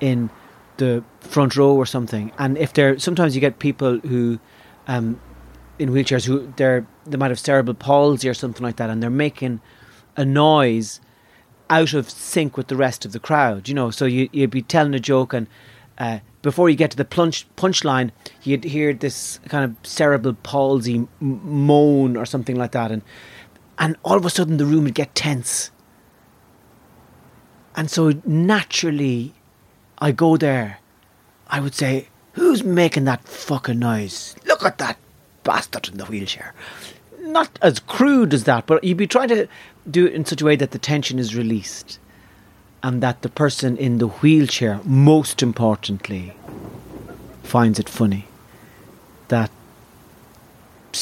in 0.01 0.31
the 0.79 1.05
front 1.21 1.57
row 1.57 1.75
or 1.75 1.87
something. 1.87 2.33
And 2.39 2.57
if 2.59 2.73
they're 2.73 2.99
sometimes 2.99 3.35
you 3.35 3.41
get 3.41 3.59
people 3.59 3.99
who 4.01 4.41
um, 4.89 5.21
in 5.79 5.91
wheelchairs 5.91 6.25
who 6.25 6.53
they're 6.57 6.87
they 7.07 7.17
might 7.17 7.31
have 7.31 7.39
cerebral 7.39 7.75
palsy 7.75 8.29
or 8.29 8.35
something 8.35 8.63
like 8.63 8.77
that, 8.77 8.91
and 8.91 9.03
they're 9.03 9.11
making 9.11 9.61
a 10.17 10.25
noise 10.25 11.01
out 11.71 11.95
of 11.95 12.11
sync 12.11 12.57
with 12.57 12.69
the 12.69 12.77
rest 12.77 13.05
of 13.05 13.13
the 13.13 13.21
crowd. 13.21 13.69
You 13.69 13.75
know, 13.75 13.91
so 13.91 14.07
you 14.07 14.29
you'd 14.33 14.51
be 14.51 14.63
telling 14.63 14.95
a 14.95 15.01
joke 15.01 15.33
and. 15.33 15.47
Uh, 15.99 16.21
before 16.41 16.69
you 16.69 16.75
get 16.75 16.91
to 16.91 16.97
the 16.97 17.05
punch 17.05 17.47
punchline, 17.55 18.11
you'd 18.43 18.65
hear 18.65 18.93
this 18.93 19.39
kind 19.49 19.65
of 19.65 19.77
cerebral 19.87 20.35
palsy 20.43 21.07
moan 21.21 22.17
or 22.17 22.27
something 22.27 22.57
like 22.57 22.73
that, 22.73 22.91
and 22.91 23.03
and 23.79 23.97
all 24.03 24.17
of 24.17 24.25
a 24.25 24.31
sudden 24.31 24.57
the 24.57 24.67
room 24.67 24.85
would 24.85 24.95
get 24.95 25.15
tense. 25.15 25.71
And 27.75 27.91
so 27.91 28.13
naturally, 28.25 29.35
I 29.99 30.13
go 30.13 30.37
there. 30.37 30.79
I 31.49 31.61
would 31.61 31.75
say, 31.75 32.09
"Who's 32.33 32.63
making 32.65 33.05
that 33.05 33.27
fucking 33.27 33.79
noise? 33.79 34.35
Look 34.47 34.65
at 34.65 34.79
that 34.79 34.99
bastard 35.45 35.89
in 35.89 35.99
the 35.99 36.05
wheelchair." 36.05 36.55
Not 37.21 37.59
as 37.63 37.79
crude 37.79 38.35
as 38.35 38.45
that, 38.45 38.67
but 38.67 38.85
you'd 38.85 38.97
be 38.97 39.07
trying 39.07 39.29
to 39.29 39.49
do 39.91 40.07
it 40.07 40.13
in 40.13 40.25
such 40.25 40.43
a 40.43 40.45
way 40.45 40.57
that 40.57 40.73
the 40.73 40.79
tension 40.79 41.19
is 41.19 41.35
released, 41.35 41.99
and 42.83 43.03
that 43.03 43.23
the 43.23 43.29
person 43.29 43.77
in 43.77 43.99
the 43.99 44.09
wheelchair, 44.09 44.81
most 44.85 45.43
importantly, 45.43 46.35
finds 47.43 47.79
it 47.79 47.89
funny. 47.89 48.27
That 49.29 49.51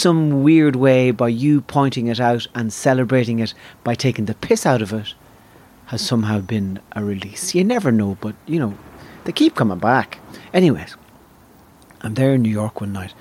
some 0.01 0.43
weird 0.43 0.77
way 0.77 1.11
by 1.11 1.29
you 1.29 1.61
pointing 1.61 2.07
it 2.07 2.21
out 2.21 2.47
and 2.55 2.73
celebrating 2.73 3.39
it 3.39 3.55
by 3.85 3.95
taking 3.95 4.25
the 4.25 4.35
piss 4.35 4.67
out 4.67 4.83
of 4.83 4.93
it 4.93 5.15
has 5.87 6.01
somehow 6.01 6.41
been 6.41 6.81
a 6.93 7.05
release. 7.05 7.55
You 7.55 7.65
never 7.65 7.91
know, 7.93 8.17
but 8.21 8.35
you 8.47 8.59
know, 8.59 8.75
they 9.25 9.33
keep 9.33 9.55
coming 9.55 9.79
back. 9.79 10.19
Anyways, 10.53 10.97
I'm 12.03 12.15
there 12.15 12.35
in 12.35 12.43
New 12.43 12.51
York 12.51 12.81
one 12.81 12.93
night 12.93 13.15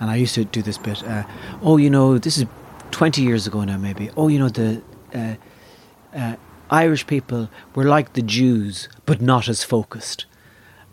and 0.00 0.10
I 0.10 0.16
used 0.16 0.34
to 0.34 0.44
do 0.44 0.62
this 0.62 0.78
bit. 0.78 1.02
Uh, 1.04 1.24
oh, 1.62 1.76
you 1.76 1.90
know, 1.90 2.18
this 2.18 2.38
is 2.38 2.46
20 2.90 3.22
years 3.22 3.46
ago 3.46 3.64
now, 3.64 3.76
maybe. 3.76 4.10
Oh, 4.16 4.28
you 4.28 4.38
know, 4.38 4.48
the 4.48 4.82
uh, 5.14 5.34
uh, 6.14 6.36
Irish 6.70 7.06
people 7.06 7.48
were 7.74 7.84
like 7.84 8.14
the 8.14 8.22
Jews, 8.22 8.88
but 9.06 9.20
not 9.20 9.48
as 9.48 9.62
focused. 9.62 10.26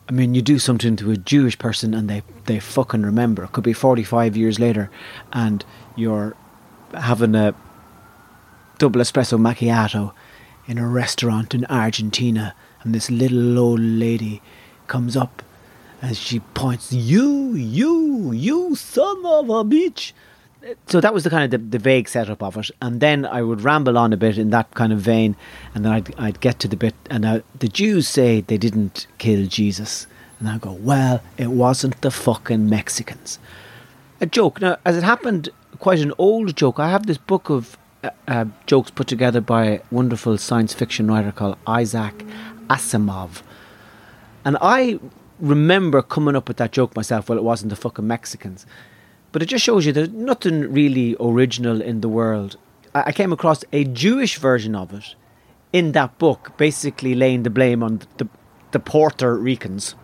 I 0.10 0.14
mean, 0.14 0.36
you 0.36 0.42
do 0.42 0.60
something 0.60 0.96
to 0.98 1.12
a 1.12 1.18
Jewish 1.18 1.58
person 1.58 1.94
and 1.94 2.10
they, 2.10 2.24
they 2.46 2.60
fucking 2.60 3.04
remember. 3.04 3.44
It 3.44 3.54
could 3.54 3.64
be 3.64 3.74
45 3.74 4.36
years 4.36 4.60
later 4.60 4.90
and 5.32 5.64
you're 5.96 6.36
having 6.94 7.36
a 7.36 7.56
double 8.78 9.00
espresso 9.00 9.40
macchiato 9.40 10.14
in 10.68 10.78
a 10.78 10.88
restaurant 10.88 11.54
in 11.54 11.66
Argentina 11.66 12.56
and 12.84 12.94
this 12.94 13.10
little 13.10 13.58
old 13.58 13.80
lady 13.80 14.42
comes 14.88 15.16
up 15.16 15.44
and 16.02 16.18
she 16.18 16.40
points, 16.40 16.92
You, 16.92 17.54
you, 17.54 18.32
you 18.32 18.76
son 18.76 19.18
of 19.26 19.50
a 19.50 19.64
bitch. 19.64 20.14
So 20.88 21.02
that 21.02 21.14
was 21.14 21.24
the 21.24 21.30
kind 21.32 21.52
of 21.52 21.52
the, 21.52 21.78
the 21.78 21.84
vague 21.84 22.08
setup 22.08 22.44
of 22.44 22.56
it, 22.58 22.70
and 22.82 23.00
then 23.00 23.26
I 23.26 23.42
would 23.42 23.62
ramble 23.62 23.98
on 23.98 24.14
a 24.14 24.18
bit 24.18 24.38
in 24.38 24.52
that 24.52 24.72
kind 24.76 24.94
of 24.94 25.00
vein, 25.00 25.36
and 25.74 25.84
then 25.84 25.92
I'd, 25.92 26.16
I'd 26.20 26.40
get 26.40 26.60
to 26.60 26.68
the 26.68 26.78
bit, 26.78 26.94
and 27.10 27.24
the 27.58 27.68
Jews 27.68 28.08
say 28.08 28.42
they 28.42 28.58
didn't 28.60 29.08
kill 29.18 29.48
Jesus, 29.48 30.06
and 30.40 30.48
I 30.48 30.60
go, 30.60 30.74
well, 30.74 31.22
it 31.38 31.48
wasn't 31.48 32.00
the 32.02 32.12
fucking 32.12 32.70
Mexicans. 32.70 33.40
A 34.20 34.28
joke. 34.28 34.62
Now, 34.62 34.78
as 34.86 34.96
it 34.98 35.04
happened, 35.04 35.50
quite 35.80 36.00
an 36.00 36.14
old 36.20 36.56
joke. 36.56 36.80
I 36.80 36.90
have 36.90 37.08
this 37.08 37.18
book 37.18 37.50
of 37.50 37.76
uh, 38.04 38.12
uh, 38.28 38.46
jokes 38.68 38.92
put 38.92 39.08
together 39.08 39.42
by 39.42 39.66
a 39.66 39.82
wonderful 39.90 40.38
science 40.38 40.76
fiction 40.76 41.10
writer 41.10 41.32
called 41.32 41.58
Isaac 41.66 42.24
Asimov, 42.70 43.42
and 44.46 44.58
I 44.62 45.00
remember 45.40 46.04
coming 46.04 46.36
up 46.36 46.48
with 46.48 46.58
that 46.58 46.72
joke 46.72 46.96
myself. 46.96 47.30
Well, 47.30 47.40
it 47.40 47.44
wasn't 47.44 47.72
the 47.72 47.76
fucking 47.76 48.06
Mexicans. 48.06 48.68
But 49.32 49.42
it 49.42 49.46
just 49.46 49.64
shows 49.64 49.86
you 49.86 49.94
there's 49.94 50.10
nothing 50.10 50.72
really 50.74 51.16
original 51.20 51.82
in 51.82 52.02
the 52.02 52.10
world. 52.10 52.58
I, 52.94 53.12
came 53.14 53.32
across 53.32 53.64
a 53.72 53.86
Jewish 53.86 54.38
version 54.38 54.76
of 54.76 54.94
it 54.94 55.16
in 55.72 55.94
that 55.94 56.18
book, 56.18 56.58
basically 56.58 57.16
laying 57.16 57.44
the 57.44 57.50
blame 57.50 57.82
on 57.84 58.02
the, 58.18 58.28
the 58.72 58.80
Puerto 58.80 59.38
Ricans. 59.38 59.96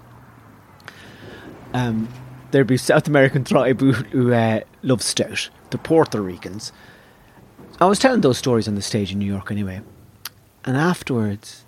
Um, 1.73 2.07
there'd 2.51 2.67
be 2.67 2.77
South 2.77 3.07
American 3.07 3.43
tribe 3.43 3.81
who, 3.81 3.91
who 3.91 4.33
uh, 4.33 4.61
love 4.83 5.01
stout, 5.01 5.49
the 5.71 5.77
Puerto 5.77 6.21
Ricans. 6.21 6.71
I 7.79 7.85
was 7.85 7.99
telling 7.99 8.21
those 8.21 8.37
stories 8.37 8.67
on 8.67 8.75
the 8.75 8.81
stage 8.81 9.11
in 9.11 9.19
New 9.19 9.25
York 9.25 9.51
anyway, 9.51 9.81
and 10.65 10.77
afterwards, 10.77 11.65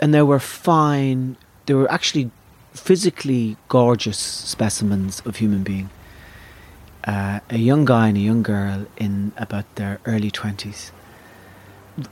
and 0.00 0.14
they 0.14 0.22
were 0.22 0.40
fine. 0.40 1.36
They 1.66 1.74
were 1.74 1.90
actually 1.90 2.30
physically 2.72 3.56
gorgeous 3.68 4.18
specimens 4.18 5.20
of 5.20 5.36
human 5.36 5.62
being. 5.62 5.90
Uh, 7.06 7.40
a 7.50 7.58
young 7.58 7.84
guy 7.84 8.08
and 8.08 8.16
a 8.16 8.20
young 8.20 8.42
girl 8.42 8.86
in 8.96 9.32
about 9.36 9.66
their 9.74 10.00
early 10.06 10.30
twenties. 10.30 10.90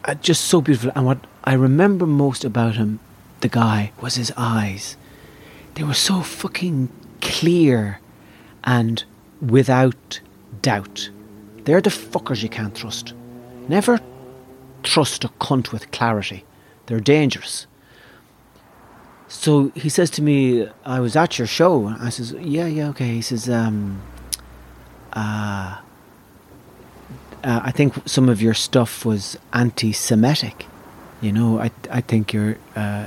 Uh, 0.05 0.15
just 0.15 0.45
so 0.45 0.61
beautiful. 0.61 0.93
And 0.95 1.07
what 1.07 1.27
I 1.45 1.55
remember 1.55 2.07
most 2.07 2.45
about 2.45 2.75
him, 2.77 3.01
the 3.41 3.49
guy, 3.49 3.93
was 4.01 4.17
his 4.17 4.33
eyes. 4.37 4.97
They 5.75 5.83
were 5.83 5.95
so 5.95 6.21
fucking 6.21 6.91
clear 7.23 8.01
and 8.65 9.03
without 9.41 10.21
doubt. 10.61 11.11
They're 11.65 11.81
the 11.81 11.91
fuckers 11.91 12.43
you 12.43 12.51
can't 12.51 12.77
trust. 12.77 13.15
Never 13.69 13.99
trust 14.83 15.25
a 15.25 15.29
cunt 15.29 15.73
with 15.73 15.91
clarity. 15.91 16.45
They're 16.87 17.01
dangerous. 17.01 17.67
So 19.29 19.73
he 19.75 19.89
says 19.89 20.11
to 20.11 20.23
me, 20.23 20.69
I 20.85 21.01
was 21.01 21.17
at 21.17 21.39
your 21.39 21.47
show. 21.47 21.87
I 21.99 22.11
says, 22.11 22.33
yeah, 22.33 22.67
yeah, 22.67 22.89
okay. 22.91 23.15
He 23.15 23.23
says, 23.23 23.49
um, 23.49 24.03
uh, 25.13 25.79
uh, 27.45 27.61
I 27.65 27.71
think 27.71 27.95
some 28.07 28.29
of 28.29 28.41
your 28.41 28.55
stuff 28.55 29.05
was 29.05 29.39
anti-Semitic. 29.53 30.67
You 31.21 31.33
know, 31.33 31.59
I 31.61 31.71
I 31.91 32.01
think 32.01 32.33
you're 32.33 32.57
uh, 32.77 33.07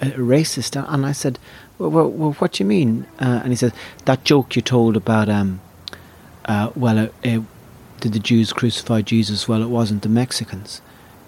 racist. 0.00 0.76
And 0.92 1.06
I 1.06 1.12
said, 1.12 1.38
well, 1.78 1.90
well, 1.90 2.10
well 2.10 2.32
what 2.32 2.52
do 2.52 2.64
you 2.64 2.68
mean? 2.68 3.06
Uh, 3.20 3.40
and 3.42 3.48
he 3.48 3.56
said, 3.56 3.72
that 4.04 4.24
joke 4.24 4.56
you 4.56 4.62
told 4.62 4.96
about, 4.96 5.28
um, 5.28 5.60
uh, 6.44 6.70
well, 6.74 7.08
did 7.22 8.12
the 8.12 8.18
Jews 8.18 8.52
crucify 8.52 9.02
Jesus? 9.02 9.46
Well, 9.48 9.62
it 9.62 9.68
wasn't 9.68 10.02
the 10.02 10.08
Mexicans, 10.08 10.80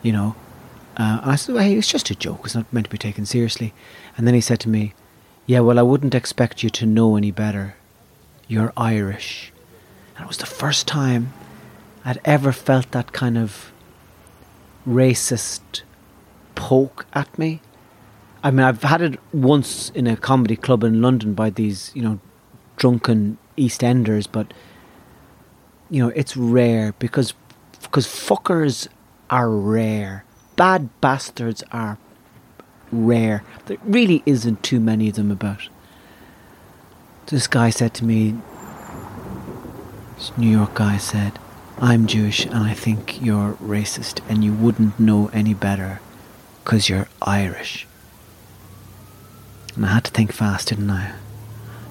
you 0.03 0.13
know. 0.13 0.35
Uh, 0.97 1.21
I 1.23 1.37
said, 1.37 1.55
well, 1.55 1.65
hey, 1.65 1.77
it's 1.77 1.89
just 1.89 2.11
a 2.11 2.15
joke. 2.15 2.43
It's 2.45 2.55
not 2.55 2.73
meant 2.73 2.87
to 2.87 2.91
be 2.91 2.99
taken 2.99 3.27
seriously. 3.27 3.73
And 4.17 4.27
then 4.27 4.35
he 4.35 4.41
said 4.41 4.61
to 4.61 4.69
me, 4.69 4.95
yeah, 5.47 5.61
well, 5.61 5.79
I 5.79 5.83
wouldn't 5.83 6.15
expect 6.15 6.63
you 6.63 6.71
to 6.71 6.87
know 6.87 7.17
any 7.17 7.31
better. 7.31 7.75
You're 8.49 8.73
Irish. 8.77 9.53
And 10.17 10.25
it 10.25 10.29
was 10.29 10.39
the 10.39 10.47
first 10.47 10.87
time 10.87 11.33
I'd 12.05 12.21
ever 12.25 12.53
felt 12.53 12.91
that 12.93 13.13
kind 13.13 13.39
of 13.39 13.73
racist 14.87 15.83
poke 16.55 17.07
at 17.13 17.39
me. 17.39 17.61
I 18.43 18.51
mean, 18.51 18.61
I've 18.61 18.83
had 18.83 19.01
it 19.01 19.19
once 19.33 19.91
in 19.91 20.07
a 20.07 20.17
comedy 20.17 20.57
club 20.57 20.85
in 20.85 21.01
London 21.01 21.35
by 21.35 21.51
these, 21.51 21.91
you 21.95 22.03
know, 22.03 22.21
drunken 22.77 23.39
East 23.57 23.83
Enders, 23.83 24.27
but 24.27 24.53
you 25.91 26.03
know, 26.03 26.13
it's 26.15 26.37
rare 26.37 26.95
because 26.99 27.35
because 27.83 28.07
fuckers 28.07 28.89
are 29.31 29.51
rare. 29.51 30.25
Bad 30.57 30.89
bastards 31.01 31.63
are 31.73 31.99
rare. 32.93 33.43
There 33.67 33.79
really 33.85 34.23
isn't 34.27 34.63
too 34.63 34.81
many 34.81 35.09
of 35.09 35.15
them 35.15 35.31
about. 35.31 35.69
This 37.27 37.47
guy 37.47 37.71
said 37.71 37.95
to 37.95 38.05
me, 38.05 38.35
this 40.17 40.37
New 40.37 40.49
York 40.49 40.75
guy 40.75 40.97
said, 40.97 41.39
I'm 41.79 42.07
Jewish 42.07 42.45
and 42.45 42.59
I 42.59 42.75
think 42.75 43.21
you're 43.21 43.55
racist 43.55 44.21
and 44.29 44.45
you 44.45 44.53
wouldn't 44.53 44.99
know 45.01 45.29
any 45.33 45.55
better 45.55 46.01
because 46.63 46.89
you're 46.89 47.09
Irish. 47.23 47.87
And 49.75 49.85
I 49.85 49.95
had 49.95 50.05
to 50.05 50.11
think 50.11 50.33
fast, 50.33 50.69
didn't 50.69 50.91
I? 50.91 51.15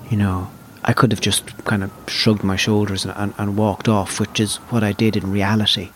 You 0.10 0.18
know, 0.18 0.50
I 0.84 0.94
could 0.94 1.12
have 1.12 1.22
just 1.22 1.66
kind 1.66 1.84
of 1.84 1.92
shrugged 2.08 2.44
my 2.44 2.56
shoulders 2.56 3.06
and, 3.06 3.14
and, 3.16 3.34
and 3.38 3.58
walked 3.58 3.88
off, 3.88 4.20
which 4.20 4.40
is 4.40 4.56
what 4.70 4.84
I 4.84 4.94
did 4.94 5.18
in 5.18 5.32
reality. 5.32 5.90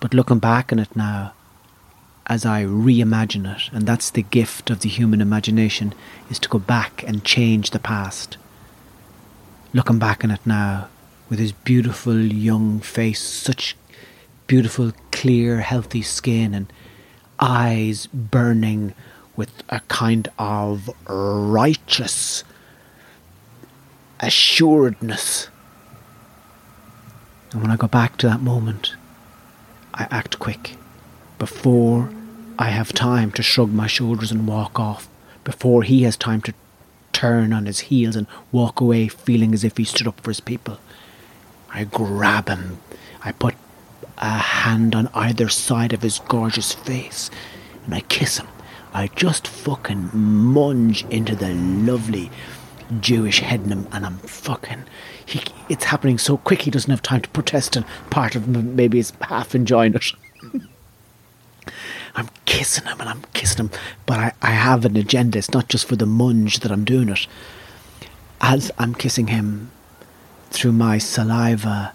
But 0.00 0.14
looking 0.14 0.38
back 0.38 0.72
on 0.72 0.78
it 0.78 0.94
now, 0.94 1.32
as 2.26 2.44
I 2.44 2.64
reimagine 2.64 3.56
it, 3.56 3.70
and 3.72 3.86
that's 3.86 4.10
the 4.10 4.22
gift 4.22 4.68
of 4.68 4.80
the 4.80 4.88
human 4.88 5.20
imagination, 5.20 5.94
is 6.28 6.38
to 6.40 6.48
go 6.48 6.58
back 6.58 7.04
and 7.06 7.24
change 7.24 7.70
the 7.70 7.78
past. 7.78 8.36
Looking 9.72 9.98
back 9.98 10.24
on 10.24 10.30
it 10.30 10.44
now, 10.44 10.88
with 11.28 11.38
his 11.38 11.52
beautiful 11.52 12.18
young 12.18 12.80
face, 12.80 13.20
such 13.20 13.76
beautiful, 14.46 14.92
clear, 15.10 15.60
healthy 15.60 16.02
skin, 16.02 16.54
and 16.54 16.72
eyes 17.38 18.06
burning 18.06 18.94
with 19.34 19.62
a 19.68 19.80
kind 19.88 20.28
of 20.38 20.88
righteous 21.08 22.44
assuredness. 24.20 25.48
And 27.52 27.62
when 27.62 27.70
I 27.70 27.76
go 27.76 27.86
back 27.86 28.16
to 28.18 28.28
that 28.28 28.40
moment, 28.40 28.94
I 29.94 30.06
act 30.10 30.38
quick 30.38 30.76
before 31.38 32.10
I 32.58 32.70
have 32.70 32.92
time 32.92 33.30
to 33.32 33.42
shrug 33.42 33.70
my 33.70 33.86
shoulders 33.86 34.32
and 34.32 34.46
walk 34.46 34.80
off, 34.80 35.08
before 35.44 35.82
he 35.82 36.04
has 36.04 36.16
time 36.16 36.40
to 36.42 36.54
turn 37.12 37.52
on 37.52 37.66
his 37.66 37.80
heels 37.80 38.16
and 38.16 38.26
walk 38.52 38.80
away 38.80 39.08
feeling 39.08 39.52
as 39.54 39.64
if 39.64 39.76
he 39.76 39.84
stood 39.84 40.06
up 40.06 40.20
for 40.20 40.30
his 40.30 40.40
people. 40.40 40.78
I 41.76 41.84
grab 41.84 42.48
him. 42.48 42.80
I 43.22 43.32
put 43.32 43.54
a 44.16 44.38
hand 44.38 44.94
on 44.94 45.10
either 45.12 45.50
side 45.50 45.92
of 45.92 46.00
his 46.00 46.20
gorgeous 46.20 46.72
face 46.72 47.30
and 47.84 47.94
I 47.94 48.00
kiss 48.00 48.38
him. 48.38 48.48
I 48.94 49.08
just 49.08 49.46
fucking 49.46 50.08
munge 50.08 51.08
into 51.10 51.36
the 51.36 51.52
lovely 51.52 52.30
Jewish 53.00 53.40
head 53.40 53.60
and 53.60 53.86
I'm 53.92 54.16
fucking. 54.16 54.84
He, 55.26 55.42
it's 55.68 55.84
happening 55.84 56.16
so 56.16 56.38
quick 56.38 56.62
he 56.62 56.70
doesn't 56.70 56.90
have 56.90 57.02
time 57.02 57.20
to 57.20 57.28
protest, 57.28 57.76
and 57.76 57.84
part 58.08 58.34
of 58.34 58.46
him 58.46 58.74
maybe 58.74 58.98
is 58.98 59.12
half 59.20 59.54
enjoying 59.54 59.94
it. 59.94 60.12
I'm 62.14 62.30
kissing 62.46 62.86
him 62.86 62.98
and 63.00 63.10
I'm 63.10 63.22
kissing 63.34 63.66
him, 63.66 63.70
but 64.06 64.18
I, 64.18 64.32
I 64.40 64.52
have 64.52 64.86
an 64.86 64.96
agenda. 64.96 65.36
It's 65.36 65.52
not 65.52 65.68
just 65.68 65.86
for 65.86 65.96
the 65.96 66.06
munge 66.06 66.60
that 66.60 66.72
I'm 66.72 66.84
doing 66.84 67.10
it. 67.10 67.26
As 68.40 68.70
I'm 68.78 68.94
kissing 68.94 69.26
him, 69.26 69.72
through 70.50 70.72
my 70.72 70.98
saliva, 70.98 71.92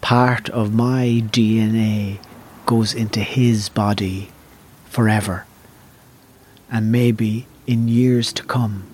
part 0.00 0.48
of 0.50 0.72
my 0.72 1.22
DNA 1.32 2.18
goes 2.64 2.94
into 2.94 3.20
his 3.20 3.68
body 3.68 4.30
forever. 4.86 5.46
And 6.70 6.90
maybe 6.90 7.46
in 7.66 7.88
years 7.88 8.32
to 8.34 8.42
come, 8.42 8.84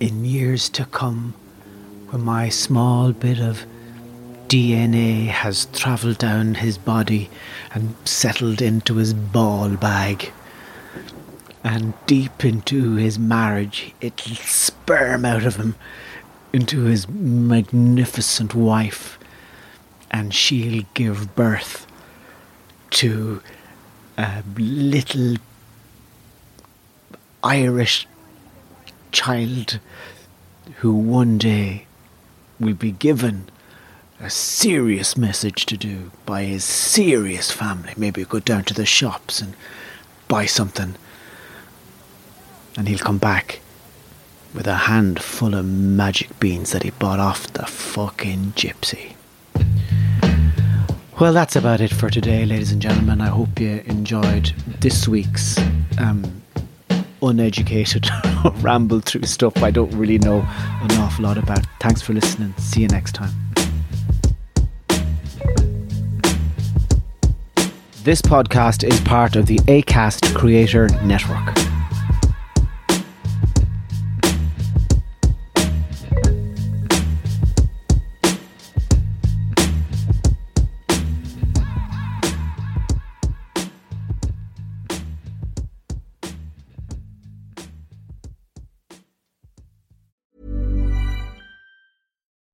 in 0.00 0.24
years 0.24 0.68
to 0.70 0.84
come, 0.84 1.34
when 2.10 2.22
my 2.22 2.48
small 2.48 3.12
bit 3.12 3.40
of 3.40 3.66
DNA 4.48 5.26
has 5.26 5.66
travelled 5.66 6.18
down 6.18 6.54
his 6.54 6.78
body 6.78 7.30
and 7.72 7.96
settled 8.04 8.62
into 8.62 8.96
his 8.96 9.12
ball 9.14 9.70
bag. 9.70 10.32
And 11.64 11.94
deep 12.06 12.44
into 12.44 12.94
his 12.94 13.18
marriage, 13.18 13.94
it'll 14.00 14.36
sperm 14.36 15.24
out 15.24 15.44
of 15.44 15.56
him 15.56 15.74
into 16.54 16.84
his 16.84 17.08
magnificent 17.08 18.54
wife, 18.54 19.18
and 20.08 20.32
she'll 20.32 20.84
give 20.94 21.34
birth 21.34 21.84
to 22.90 23.42
a 24.16 24.44
little 24.56 25.34
Irish 27.42 28.06
child 29.10 29.80
who 30.76 30.92
one 30.94 31.38
day 31.38 31.86
will 32.60 32.74
be 32.74 32.92
given 32.92 33.48
a 34.20 34.30
serious 34.30 35.16
message 35.16 35.66
to 35.66 35.76
do 35.76 36.12
by 36.24 36.44
his 36.44 36.62
serious 36.62 37.50
family. 37.50 37.94
Maybe 37.96 38.24
go 38.24 38.38
down 38.38 38.62
to 38.64 38.74
the 38.74 38.86
shops 38.86 39.40
and 39.40 39.56
buy 40.28 40.46
something. 40.46 40.94
And 42.76 42.86
he'll 42.86 42.98
come 42.98 43.18
back 43.18 43.60
with 44.54 44.66
a 44.68 44.74
handful 44.74 45.54
of 45.54 45.64
magic 45.66 46.38
beans 46.38 46.70
that 46.72 46.84
he 46.84 46.90
bought 46.90 47.18
off 47.18 47.52
the 47.54 47.66
fucking 47.66 48.52
gypsy. 48.52 49.14
Well, 51.20 51.32
that's 51.32 51.56
about 51.56 51.80
it 51.80 51.92
for 51.92 52.08
today, 52.08 52.46
ladies 52.46 52.72
and 52.72 52.80
gentlemen. 52.80 53.20
I 53.20 53.28
hope 53.28 53.60
you 53.60 53.82
enjoyed 53.86 54.52
this 54.80 55.08
week's 55.08 55.58
um, 55.98 56.42
uneducated 57.22 58.08
ramble 58.56 59.00
through 59.00 59.24
stuff 59.24 59.62
I 59.62 59.70
don't 59.70 59.92
really 59.92 60.18
know 60.18 60.40
an 60.40 60.92
awful 60.98 61.24
lot 61.24 61.38
about. 61.38 61.64
Thanks 61.80 62.02
for 62.02 62.12
listening. 62.12 62.54
See 62.58 62.82
you 62.82 62.88
next 62.88 63.12
time. 63.12 63.32
This 68.02 68.20
podcast 68.20 68.84
is 68.86 69.00
part 69.00 69.34
of 69.34 69.46
the 69.46 69.56
ACAST 69.60 70.34
Creator 70.36 70.88
Network. 71.04 71.54